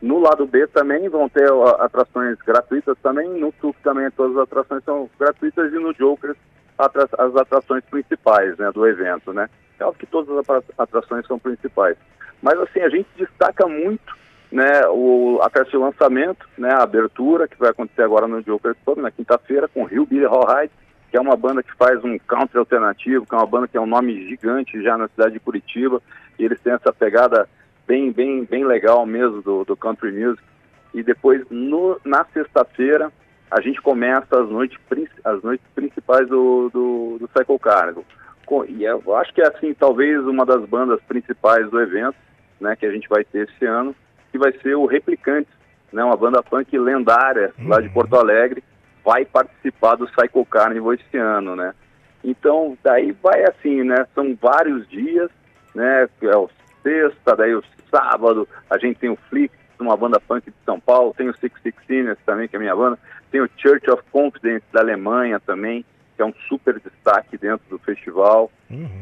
[0.00, 1.48] No lado B também vão ter
[1.80, 3.28] atrações gratuitas também.
[3.28, 6.36] No TUF também todas as atrações são gratuitas e no Jokers
[6.78, 9.50] as atrações principais né, do evento, né?
[9.80, 11.96] É óbvio que todas as atra- atrações são principais.
[12.40, 14.16] Mas assim, a gente destaca muito
[14.50, 18.76] né, o, a festa de lançamento, né, a abertura, que vai acontecer agora no Jokers
[18.84, 20.72] Pub, na quinta-feira, com Rio Billy Rawhide,
[21.10, 23.80] que é uma banda que faz um country alternativo, que é uma banda que é
[23.80, 26.02] um nome gigante já na cidade de Curitiba,
[26.38, 27.48] e eles têm essa pegada
[27.86, 30.42] bem, bem, bem legal mesmo do, do country music.
[30.92, 33.10] E depois, no, na sexta-feira,
[33.50, 34.78] a gente começa as noites,
[35.24, 37.58] as noites principais do, do, do Cycle.
[38.44, 42.16] Co- E eu acho que é, assim, talvez uma das bandas principais do evento,
[42.60, 43.94] né, que a gente vai ter esse ano,
[44.30, 45.52] que vai ser o Replicantes,
[45.92, 48.62] né, uma banda punk lendária lá de Porto Alegre,
[49.08, 51.74] vai participar do Psycho Carnival esse ano, né?
[52.22, 54.06] Então, daí vai assim, né?
[54.14, 55.30] São vários dias,
[55.74, 56.06] né?
[56.20, 56.50] É o
[56.82, 61.14] sexta, daí o sábado, a gente tem o Flix, uma banda punk de São Paulo,
[61.16, 62.98] tem o Six Sixteeners também, que é minha banda,
[63.30, 65.86] tem o Church of Confidence da Alemanha também,
[66.18, 68.50] que é um super destaque dentro do festival.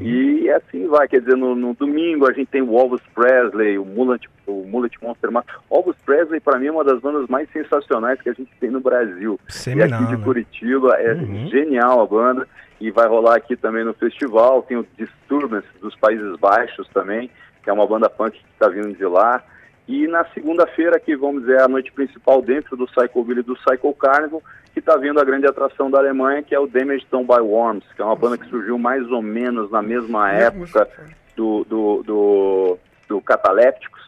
[0.02, 3.86] E assim vai, quer dizer, no, no domingo a gente tem o Elvis Presley, o
[3.86, 5.46] Mullet, o Mullet Monster Mass.
[5.72, 8.80] Elvis Presley, para mim, é uma das bandas mais sensacionais que a gente tem no
[8.80, 9.40] Brasil.
[9.48, 10.24] Seminal, e aqui de né?
[10.24, 11.46] Curitiba é Uhum.
[11.48, 12.46] genial a banda.
[12.78, 14.62] E vai rolar aqui também no festival.
[14.62, 17.30] Tem o Disturbance dos Países Baixos também,
[17.64, 19.42] que é uma banda punk que está vindo de lá.
[19.88, 23.94] E na segunda-feira, que vamos dizer, é a noite principal dentro do Psychobilly do Psycho
[23.94, 27.40] Carnival, que está vindo a grande atração da Alemanha, que é o Damaged Done by
[27.40, 30.88] Worms, que é uma banda que surgiu mais ou menos na mesma época
[31.36, 32.78] do, do, do,
[33.08, 34.04] do Catalépticos.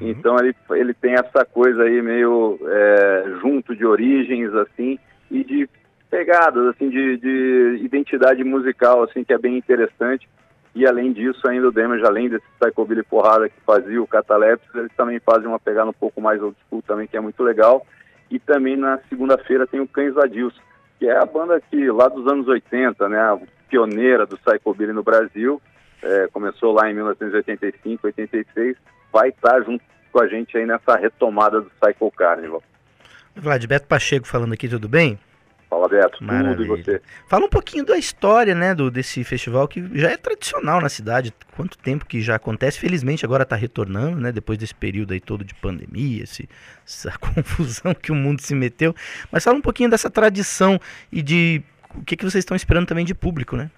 [0.00, 4.98] Então ele, ele tem essa coisa aí meio é, junto de origens, assim,
[5.30, 5.68] e de
[6.10, 10.28] pegadas, assim, de, de identidade musical, assim, que é bem interessante.
[10.78, 14.92] E além disso, ainda o Damage, além desse Psychobilly porrada que fazia o Catalepsis, eles
[14.96, 17.84] também fazem uma pegada um pouco mais old school também, que é muito legal.
[18.30, 20.54] E também na segunda-feira tem o Cães Vadios,
[20.96, 25.60] que é a banda que lá dos anos 80, né, pioneira do Psychobilly no Brasil,
[26.00, 28.76] é, começou lá em 1985, 86,
[29.12, 32.62] vai estar junto com a gente aí nessa retomada do Psycho Carnival.
[33.34, 35.18] Vlad, Beto Pacheco falando aqui, tudo bem?
[35.68, 36.68] Fala, Beto, tudo e Maravilha.
[36.68, 37.02] você?
[37.26, 41.32] Fala um pouquinho da história, né, do, desse festival que já é tradicional na cidade.
[41.54, 42.78] Quanto tempo que já acontece?
[42.78, 46.48] Felizmente agora está retornando, né, depois desse período aí todo de pandemia, esse,
[46.86, 48.94] essa confusão que o mundo se meteu.
[49.30, 50.80] Mas fala um pouquinho dessa tradição
[51.12, 51.62] e de
[51.94, 53.70] o que, que vocês estão esperando também de público, né?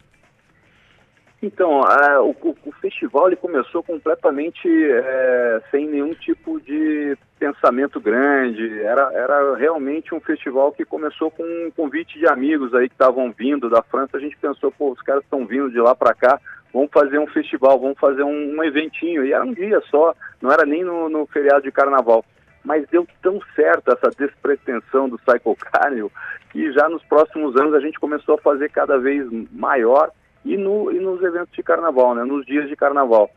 [1.42, 7.98] Então, a- o, o- o festival ele começou completamente é, sem nenhum tipo de pensamento
[7.98, 8.80] grande.
[8.82, 13.32] Era, era realmente um festival que começou com um convite de amigos aí que estavam
[13.32, 14.18] vindo da França.
[14.18, 16.38] A gente pensou, pô, os caras estão vindo de lá para cá,
[16.74, 19.24] vamos fazer um festival, vamos fazer um, um eventinho.
[19.24, 22.22] E era um dia só, não era nem no, no feriado de carnaval.
[22.62, 26.12] Mas deu tão certo essa despretensão do Cycle Carnival
[26.52, 30.10] que já nos próximos anos a gente começou a fazer cada vez maior
[30.44, 33.30] e, no, e nos eventos de carnaval, né, nos dias de carnaval.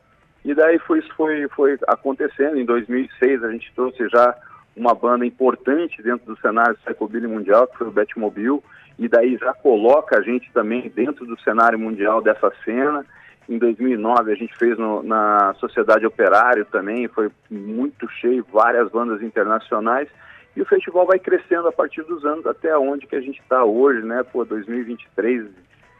[0.43, 2.57] E daí foi, isso foi, foi acontecendo.
[2.57, 4.35] Em 2006 a gente trouxe já
[4.75, 8.61] uma banda importante dentro do cenário Psychobilly mundial, que foi o Batmobile,
[8.97, 13.05] e daí já coloca a gente também dentro do cenário mundial dessa cena.
[13.47, 19.21] Em 2009 a gente fez no, na Sociedade Operário também, foi muito cheio, várias bandas
[19.21, 20.09] internacionais.
[20.55, 23.63] E o festival vai crescendo a partir dos anos até onde que a gente está
[23.63, 24.23] hoje, né?
[24.23, 25.47] Pô, 2023,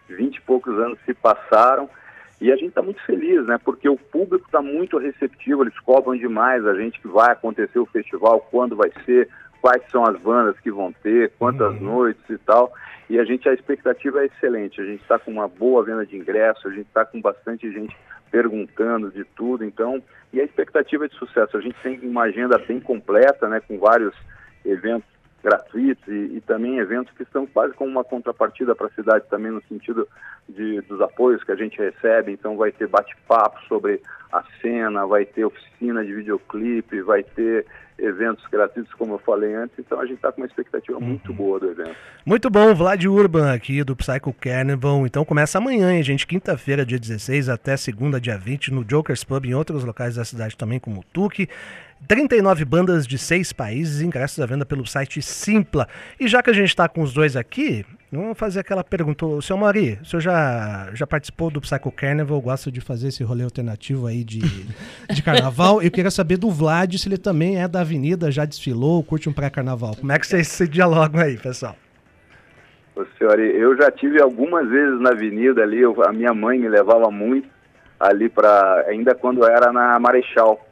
[0.10, 1.90] 20 e poucos anos se passaram.
[2.42, 3.58] E a gente está muito feliz, né?
[3.64, 7.86] Porque o público está muito receptivo, eles cobram demais a gente que vai acontecer o
[7.86, 9.30] festival, quando vai ser,
[9.62, 12.74] quais são as bandas que vão ter, quantas noites e tal.
[13.10, 14.82] E a gente, a expectativa é excelente.
[14.82, 17.96] A gente está com uma boa venda de ingressos, a gente está com bastante gente
[18.34, 20.02] perguntando de tudo, então,
[20.34, 21.56] e a expectativa é de sucesso.
[21.56, 24.16] A gente tem uma agenda bem completa, né, com vários
[24.66, 25.13] eventos
[25.44, 29.52] gratuitos e, e também eventos que são quase como uma contrapartida para a cidade também
[29.52, 30.08] no sentido
[30.48, 32.32] de, dos apoios que a gente recebe.
[32.32, 37.66] Então vai ter bate-papo sobre a cena, vai ter oficina de videoclipe, vai ter
[38.00, 39.78] eventos gratuitos, como eu falei antes.
[39.78, 41.96] Então a gente está com uma expectativa muito boa do evento.
[42.26, 45.06] Muito bom, Vlad Urban aqui do Psycho Carnival.
[45.06, 46.26] Então começa amanhã, hein, gente?
[46.26, 50.58] Quinta-feira, dia 16, até segunda, dia 20, no Jokers Pub, em outros locais da cidade
[50.58, 51.48] também, como o Tuque.
[52.08, 55.88] 39 bandas de seis países, ingressos à venda pelo site Simpla.
[56.20, 59.26] E já que a gente está com os dois aqui, vamos fazer aquela pergunta.
[59.26, 62.42] O senhor Mauri, o senhor já, já participou do Psycho Carnival?
[62.42, 64.40] Gosta de fazer esse rolê alternativo aí de,
[65.12, 65.82] de carnaval?
[65.82, 69.34] Eu queria saber do Vlad se ele também é da avenida, já desfilou, curte um
[69.34, 69.96] pré-carnaval.
[69.96, 71.76] Como é que vocês se dialogam aí, pessoal?
[72.96, 76.68] Ô, senhora, eu já tive algumas vezes na avenida ali, eu- a minha mãe me
[76.70, 77.48] levava muito
[78.00, 80.68] ali para ainda quando era na Marechal.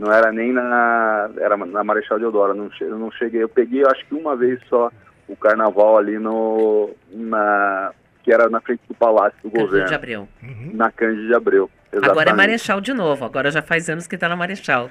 [0.00, 3.84] Não era nem na era na Marechal Deodoro, não che- eu não cheguei, eu peguei
[3.86, 4.90] acho que uma vez só
[5.28, 7.92] o carnaval ali no na
[8.22, 10.28] que era na frente do Palácio do Cândido Governo, de Abreu.
[10.72, 11.70] na Cândido de Abreu.
[11.92, 12.36] Agora é Exatamente.
[12.36, 13.24] Marechal de novo.
[13.26, 14.88] Agora já faz anos que tá na Marechal.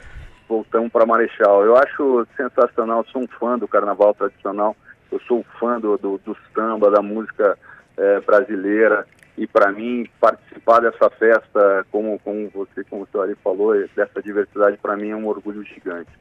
[0.48, 1.64] voltamos para Marechal.
[1.66, 4.76] Eu acho sensacional, sou um fã do carnaval tradicional,
[5.12, 7.58] eu sou fã do, do, do samba, da música
[7.98, 9.08] eh, brasileira.
[9.40, 14.22] E para mim, participar dessa festa, como, como você, como o senhor ali falou, dessa
[14.22, 16.12] diversidade, para mim é um orgulho gigante.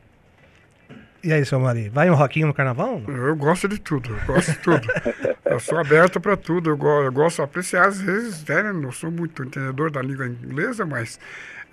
[1.24, 3.02] E aí, seu Mauri, vai um rockinho no carnaval?
[3.08, 4.86] Eu gosto de tudo, eu gosto de tudo.
[5.44, 8.92] eu sou aberto para tudo, eu, go- eu gosto de apreciar, às vezes, né, não
[8.92, 11.18] sou muito entendedor da língua inglesa, mas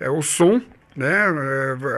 [0.00, 0.60] é o som,
[0.96, 1.06] né,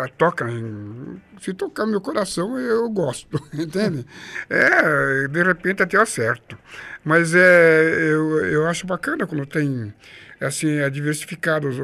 [0.04, 4.04] é, toca, em- se tocar meu coração, eu gosto, entende?
[4.50, 6.58] É, de repente até eu acerto.
[7.04, 7.40] Mas é,
[8.12, 9.94] eu, eu acho bacana quando tem,
[10.40, 11.78] assim, é diversificado os,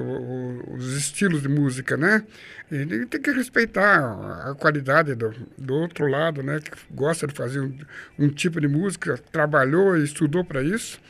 [0.76, 2.24] os estilos de música, né?
[2.70, 6.60] E tem que respeitar a qualidade do, do outro lado, né?
[6.60, 7.76] Que gosta de fazer um,
[8.18, 11.00] um tipo de música, trabalhou e estudou para isso.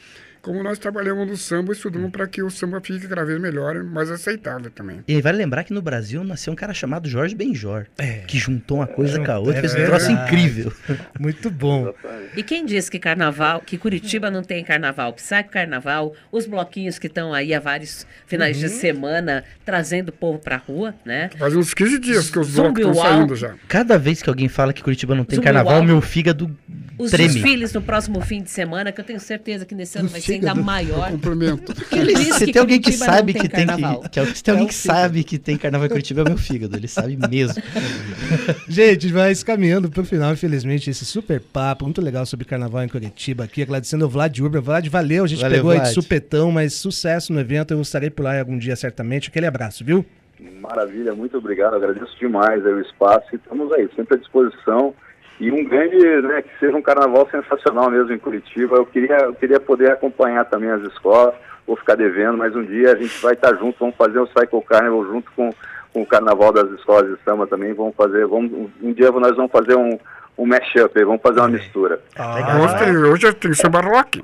[0.44, 3.82] Como nós trabalhamos no samba, estudamos para que o samba fique cada vez melhor e
[3.82, 5.00] mais aceitável também.
[5.08, 8.18] E vale lembrar que no Brasil nasceu um cara chamado Jorge Benjor, É.
[8.26, 10.70] que juntou uma coisa com a outra, É fez um troço incrível.
[11.18, 11.94] Muito bom.
[12.36, 17.06] E quem diz que carnaval, que Curitiba não tem carnaval, Psycho Carnaval, os bloquinhos que
[17.06, 18.64] estão aí há vários finais Uhum.
[18.64, 21.30] de semana trazendo o povo pra rua, né?
[21.38, 23.54] Faz uns 15 dias que os Zumbi blocos estão saindo já.
[23.66, 25.84] Cada vez que alguém fala que Curitiba não tem Zumbi carnaval, Uau.
[25.84, 26.54] meu fígado
[26.98, 27.32] Os treme.
[27.32, 30.33] desfiles no próximo fim de semana, que eu tenho certeza que nesse ano vai ser
[30.34, 31.10] ainda maior.
[31.10, 31.72] Complemento.
[32.38, 34.00] Se tem alguém que sabe tem que tem carnaval?
[34.10, 36.24] que, é- se tem alguém É o que sabe que tem carnaval em Curitiba é
[36.24, 37.62] o meu fígado, ele sabe mesmo.
[38.68, 43.44] Gente, vai caminhando pro final, infelizmente, esse super papo, muito legal sobre carnaval em Curitiba
[43.44, 44.60] aqui, agradecendo o Vlad Urban.
[44.60, 45.94] Vlad, valeu, a gente Valeu, pegou aí de Vlad.
[45.94, 49.28] supetão, mas sucesso no evento, eu estarei por lá algum dia certamente.
[49.28, 50.04] Aquele abraço, viu?
[50.60, 54.94] Maravilha, muito obrigado, agradeço demais aí o espaço e estamos aí, sempre à disposição.
[55.40, 58.76] E um grande, né, que seja um carnaval sensacional mesmo em Curitiba.
[58.76, 61.34] Eu queria, eu queria poder acompanhar também as escolas,
[61.66, 64.62] vou ficar devendo, mas um dia a gente vai estar junto, vamos fazer o Cycle
[64.62, 65.50] Carnival junto com,
[65.92, 67.72] com o carnaval das escolas de samba também.
[67.72, 69.98] Vamos fazer, vamos, um dia nós vamos fazer um,
[70.36, 72.00] um mashup aí, vamos fazer uma mistura.
[72.62, 74.22] Hoje, tem, hoje tem samba rock.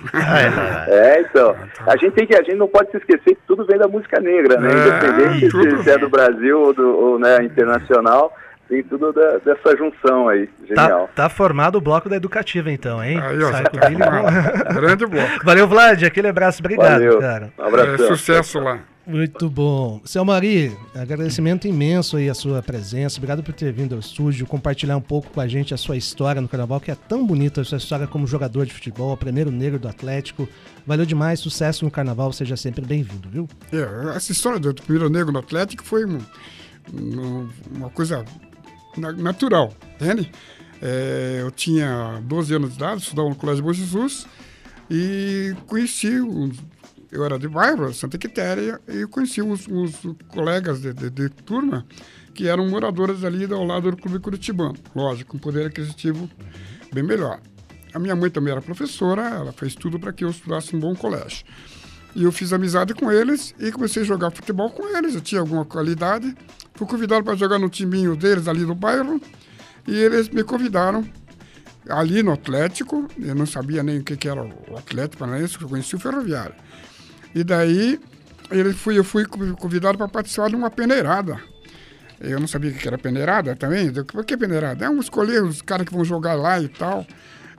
[0.89, 1.55] É, então.
[1.87, 4.21] A gente tem que, a gente não pode se esquecer que tudo vem da música
[4.21, 4.71] negra, né?
[4.71, 5.79] É, Independente tudo.
[5.79, 8.35] se, se é do Brasil ou, do, ou né, internacional,
[8.71, 10.47] tem tudo da- dessa junção aí.
[10.47, 11.11] Tá, Genial.
[11.15, 13.19] tá formado o bloco da educativa, então, hein?
[13.21, 14.75] Aí, ó, Sai já com tá ele, arrumado.
[14.75, 15.29] Grande bloco.
[15.45, 17.19] Valeu, Vlad, aquele abraço, obrigado, Valeu.
[17.19, 17.53] cara.
[17.59, 18.07] Um É, abração.
[18.07, 18.79] sucesso lá.
[19.07, 20.01] Muito bom.
[20.05, 23.17] Seu Mari, agradecimento imenso aí a sua presença.
[23.19, 26.41] Obrigado por ter vindo ao estúdio, compartilhar um pouco com a gente a sua história
[26.41, 29.81] no carnaval, que é tão bonita, a sua história como jogador de futebol, primeiro negro
[29.81, 30.49] do Atlético.
[30.87, 33.49] Valeu demais, sucesso no carnaval, seja sempre bem-vindo, viu?
[33.73, 36.21] É, essa história do primeiro negro no Atlético foi um-
[36.95, 38.25] um- uma coisa
[38.97, 40.31] natural, entende?
[40.83, 44.27] É, eu tinha 12 anos de idade, estudava no Colégio Bom Jesus
[44.91, 46.09] e conheci
[47.13, 49.67] eu era de bairro, Santa Quitéria, e conheci uns
[50.29, 51.85] colegas de, de- de turma
[52.33, 54.77] que eram moradores ali ao lado do Clube Curitibano.
[54.95, 56.31] Lógico, com poder aquisitivo
[56.93, 57.41] bem melhor.
[57.93, 60.81] A minha mãe também era professora, ela fez tudo para que eu estudasse em um
[60.81, 61.45] bom colégio.
[62.15, 65.15] E eu fiz amizade com eles e comecei a jogar futebol com eles.
[65.17, 66.33] Eu tinha alguma qualidade.
[66.81, 69.21] Fui convidado para jogar no timinho deles ali no bairro.
[69.87, 71.07] E eles me convidaram
[71.87, 73.07] ali no Atlético.
[73.19, 76.55] Eu não sabia nem o que, que era o Atlético Paranaense, eu conheci o Ferroviário.
[77.35, 78.01] E daí
[78.51, 81.39] ele fui, eu fui convidado para participar de uma peneirada.
[82.19, 83.93] Eu não sabia o que era peneirada também.
[83.95, 84.87] Eu, Por que peneirada?
[84.87, 87.07] É um escolher os caras que vão jogar lá e tal.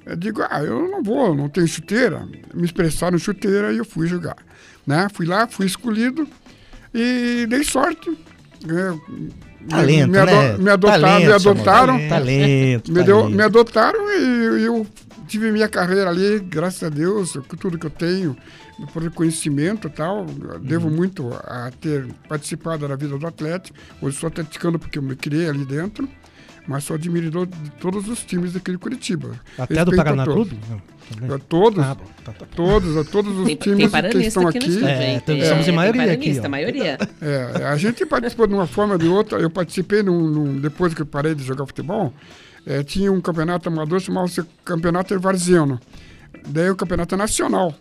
[0.03, 2.28] Eu digo, ah, eu não vou, não tenho chuteira.
[2.55, 4.38] Me expressaram chuteira e eu fui jogar.
[4.88, 5.07] Né?
[5.13, 6.28] Fui lá, fui escolhido
[6.91, 8.17] e dei sorte.
[8.68, 10.57] É, Talento, me, ado- né?
[10.57, 12.09] me adotaram, Talento, me adotaram.
[12.09, 14.88] Talento, Me, deu, me adotaram e eu
[15.28, 18.36] tive minha carreira ali, graças a Deus, com tudo que eu tenho,
[18.93, 20.26] por reconhecimento e tal.
[20.62, 20.95] Devo Uhum.
[20.95, 23.78] muito a ter participado da vida do Atlético.
[24.01, 26.07] Hoje sou atleticano porque eu me criei ali dentro,
[26.68, 29.32] mas sou admirador de todos os times daquele Curitiba.
[29.57, 30.24] Até do Respeito a Paraná.
[30.26, 30.59] Clube?
[30.70, 30.82] Não,
[31.16, 31.36] também.
[31.36, 32.45] A todos, Ah, tá, tá.
[32.55, 34.84] todos, a todos os Tem, tem times que paranista estão aqui aqui.
[34.86, 36.49] É, tem- Tem- somos em tem maioria aqui, ó.
[36.49, 36.97] maioria.
[37.22, 39.39] É, a gente participou de uma forma ou de outra.
[39.39, 42.14] Eu participei num, num- depois que eu parei de jogar futebol.
[42.66, 45.80] eh, tinha um campeonato amador chamado-se Campeonato Varziano.
[46.47, 47.74] Daí o campeonato nacional.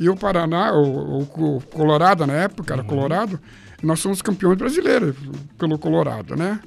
[0.00, 3.38] E o Paraná, o, o- o Colorado na época, era Colorado,
[3.80, 5.14] e nós somos campeões brasileiros
[5.56, 6.58] pelo Colorado, né?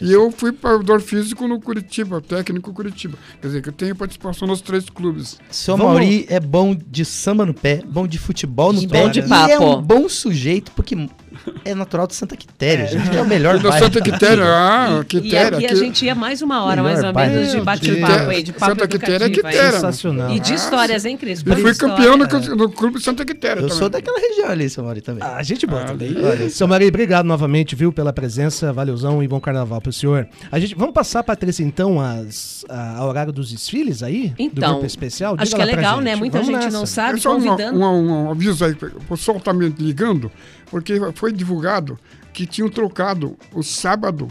[0.00, 3.16] E eu fui parador físico no Curitiba, técnico Curitiba.
[3.40, 5.38] Quer dizer, que eu tenho participação nos três clubes.
[5.50, 9.02] Seu Vamos- Mauri é bom de samba no pé, bom de futebol no E pé.
[9.02, 9.64] bom de e é papo.
[9.64, 10.94] um bom sujeito, porque
[11.64, 13.16] é natural de Santa Quitéria, gente.
[13.16, 15.56] É o melhor da bairro Santa Quitéria, ah, E Quitéria.
[15.58, 18.52] aqui a aqui- gente ia mais uma hora, mais ou menos, de bate-papo aí, de
[18.52, 19.30] papo Santa Quitéria é.
[19.30, 19.72] Quitéria.
[19.72, 20.30] Sensacional.
[20.32, 21.42] E de histórias, hein, Cris?
[21.44, 22.26] Eu fui campeão no,
[22.56, 23.78] no clube Santa Quitéria Eu também.
[23.78, 25.22] sou daquela região ali, seu Mauri, também.
[25.22, 26.14] Ah, gente boa Ah, também.
[26.24, 28.72] olha Seu Maria, obrigado novamente, viu, pela presença.
[28.72, 30.28] Valeuzão e bom carnaval pro senhor.
[30.50, 34.28] A gente, vamos passar, Patrícia, então, as, a, a horário dos desfiles aí?
[34.28, 35.34] do Então, grupo especial?
[35.38, 36.10] Acho Diga que é legal, né?
[36.10, 36.18] gente.
[36.20, 36.78] Muita Vamos gente nessa.
[36.78, 37.78] não sabe, É só um, convidando.
[37.78, 40.30] um, um aviso aí, o pessoal está me ligando,
[40.70, 41.98] porque foi divulgado
[42.34, 44.28] que tinham trocado o sábado,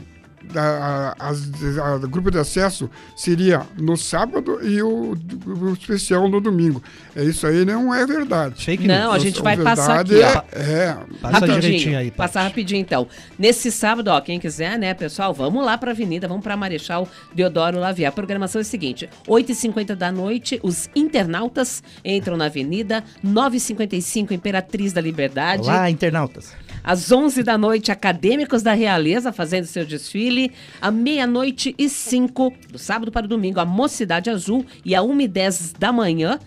[0.54, 5.14] da, a, a- o grupo de acesso seria no sábado e o,
[5.46, 6.82] o especial no domingo.
[7.14, 8.64] É isso aí não é verdade.
[8.64, 8.98] Fake news.
[8.98, 13.10] Não, a gente vai passar aqui, é, é, Passa direitinho aí, Passar rapidinho então.
[13.38, 17.78] Nesse sábado, ó, quem quiser, né, pessoal, vamos lá pra Avenida, vamos pra Marechal Deodoro
[17.78, 18.08] Lavier.
[18.08, 24.94] A programação é a seguinte: 8h50 da noite, os internautas entram na Avenida, 9h55, Imperatriz
[24.94, 25.64] da Liberdade.
[25.64, 26.54] Olá, internautas.
[26.88, 30.54] Às 11 da noite, acadêmicos da Realeza fazendo seu desfile.
[30.82, 34.66] À meia-noite e 5, do sábado para o domingo, a Mocidade Azul.
[34.86, 36.40] E à 1 e 10 da manhã,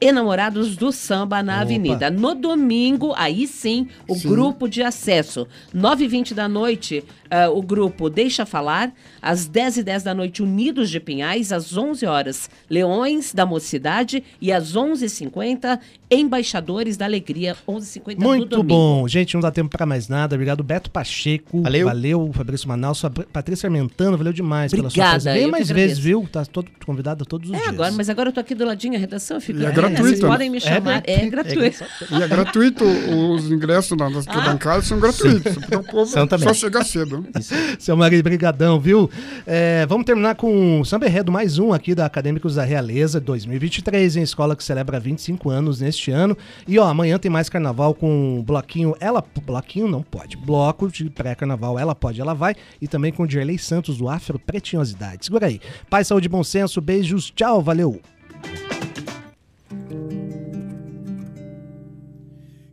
[0.00, 1.62] enamorados do samba na Opa.
[1.62, 2.10] avenida.
[2.10, 4.30] No domingo, aí sim, o Sim.
[4.30, 5.46] grupo de acesso.
[5.72, 7.04] 9 e 20 da noite,
[7.34, 8.92] ah, o grupo Deixa Falar.
[9.20, 11.52] Às 10 e 10 da noite, Unidos de Pinhais.
[11.52, 14.22] Às 11 horas, Leões da Mocidade.
[14.40, 15.78] E às 11h50,
[16.10, 17.56] Embaixadores da Alegria.
[17.68, 18.68] 11h50 do Muito domingo.
[18.68, 19.08] bom.
[19.08, 20.34] Gente, não dá tempo pra mais nada.
[20.34, 21.62] Obrigado, Beto Pacheco.
[21.62, 21.86] Valeu.
[21.86, 23.02] Valeu, Fabrício Manaus.
[23.32, 25.38] Patrícia Armentano, valeu demais pela sua Obrigada, presença.
[25.38, 26.26] Vem mais vezes, viu?
[26.30, 27.68] Tá todo convidado todos os É, dias.
[27.68, 29.58] agora, mas agora eu tô aqui do ladinho, a redação fica.
[29.58, 31.02] E é né, gratuito, Vocês podem me chamar.
[31.06, 31.60] É, gratuito.
[31.60, 31.84] gratuito.
[32.12, 35.56] E é gratuito, os ingressos nas nas arquibancadas são gratuitos.
[35.56, 36.46] Então o povo São também.
[36.46, 37.23] só chegar cedo.
[37.78, 39.10] Seu Maria, brigadão, viu?
[39.46, 44.16] É, vamos terminar com o Samba Enredo, mais um aqui da Acadêmicos da Realeza 2023,
[44.16, 46.36] em escola que celebra 25 anos neste ano.
[46.66, 49.24] E ó, amanhã tem mais carnaval com o bloquinho Ela...
[49.44, 50.36] Bloquinho não pode.
[50.36, 52.54] Bloco de pré-carnaval Ela Pode, Ela Vai.
[52.80, 55.24] E também com o Dirley Santos do Afro Pretinhosidade.
[55.26, 55.60] Segura aí.
[55.88, 56.80] Paz, saúde bom senso.
[56.80, 57.30] Beijos.
[57.30, 57.62] Tchau.
[57.62, 58.00] Valeu.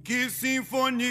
[0.04, 1.08] Que sinfonia!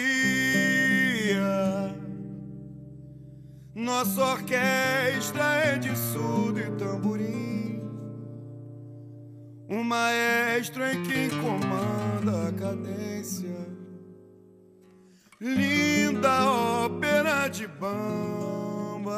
[3.74, 7.80] Nossa orquestra é de surdo e tamborim.
[9.68, 13.54] Um maestro é quem comanda a cadência.
[15.40, 19.10] Linda ópera de bamba.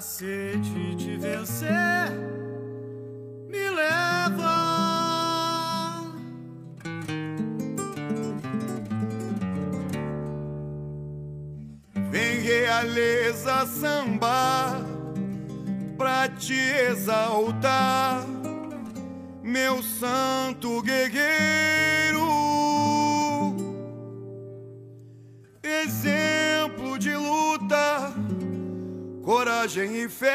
[0.00, 2.10] A sede de vencer
[3.50, 4.56] me leva.
[12.10, 14.80] Vem realeza samba
[15.98, 18.24] pra te exaltar,
[19.42, 22.29] meu santo guerreiro.
[29.30, 30.28] Coragem e fé.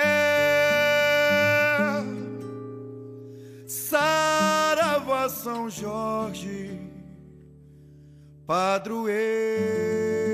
[3.67, 6.79] Saravá São Jorge,
[8.47, 10.24] padroeiro.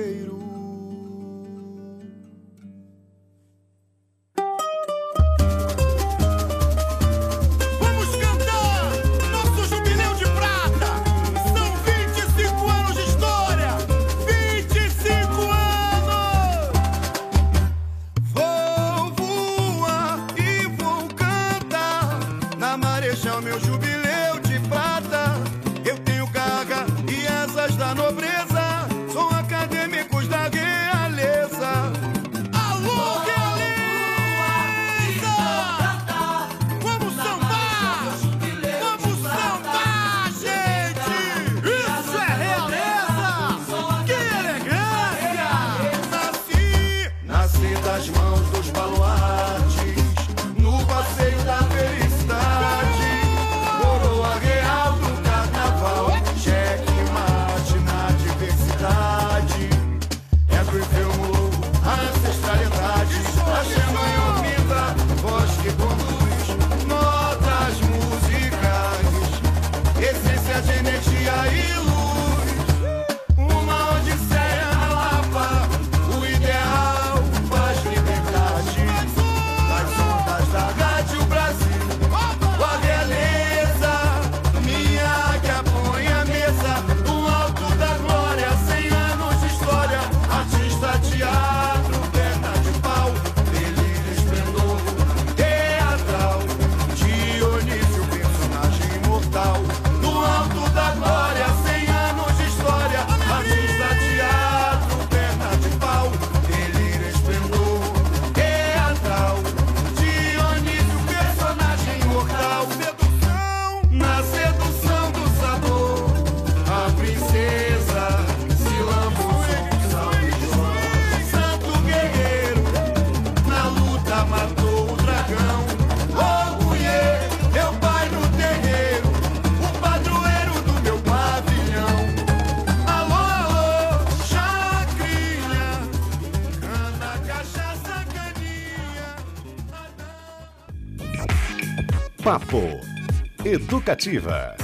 [143.54, 144.56] Educativa.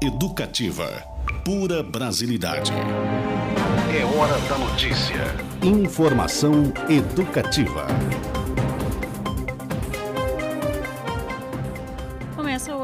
[0.00, 0.86] Educativa.
[1.44, 2.70] Pura brasilidade.
[3.92, 5.16] É hora da notícia.
[5.60, 7.88] Informação educativa.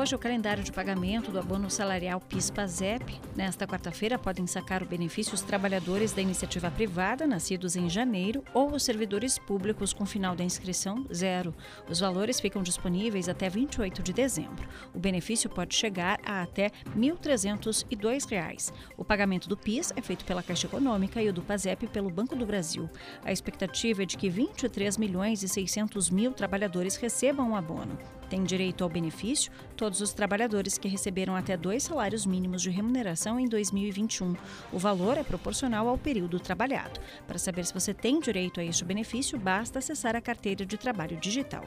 [0.07, 3.21] Hoje o calendário de pagamento do abono salarial PIS-PASEP.
[3.35, 8.73] Nesta quarta-feira podem sacar o benefício os trabalhadores da iniciativa privada nascidos em janeiro ou
[8.73, 11.53] os servidores públicos com final da inscrição zero.
[11.91, 14.69] Os valores ficam disponíveis até 28 de dezembro.
[14.95, 18.73] O benefício pode chegar a até 1.302 reais.
[18.97, 22.37] O pagamento do PIS é feito pela Caixa Econômica e o do PASEP pelo Banco
[22.37, 22.89] do Brasil.
[23.25, 27.99] A expectativa é de que 23 milhões e 600 mil trabalhadores recebam o abono.
[28.29, 33.39] Tem direito ao benefício todos os trabalhadores que receberam até dois salários mínimos de remuneração
[33.39, 34.37] em 2021.
[34.73, 37.01] O valor é proporcional ao período trabalhado.
[37.27, 41.17] Para saber se você tem direito a este benefício, basta acessar a carteira de trabalho
[41.19, 41.65] digital.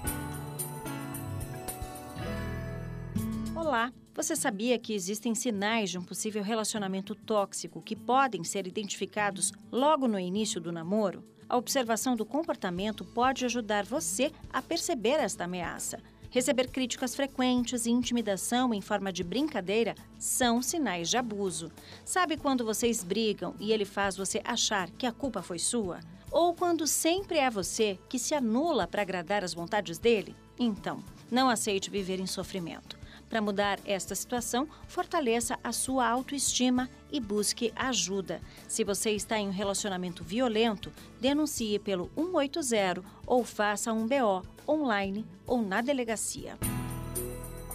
[3.53, 3.91] Olá!
[4.15, 10.07] Você sabia que existem sinais de um possível relacionamento tóxico que podem ser identificados logo
[10.07, 11.25] no início do namoro?
[11.49, 15.99] A observação do comportamento pode ajudar você a perceber esta ameaça.
[16.29, 21.69] Receber críticas frequentes e intimidação em forma de brincadeira são sinais de abuso.
[22.05, 25.99] Sabe quando vocês brigam e ele faz você achar que a culpa foi sua?
[26.31, 30.35] Ou quando sempre é você que se anula para agradar as vontades dele?
[30.57, 32.99] Então, não aceite viver em sofrimento.
[33.29, 38.41] Para mudar esta situação, fortaleça a sua autoestima e busque ajuda.
[38.67, 45.25] Se você está em um relacionamento violento, denuncie pelo 180 ou faça um BO online
[45.45, 46.57] ou na delegacia.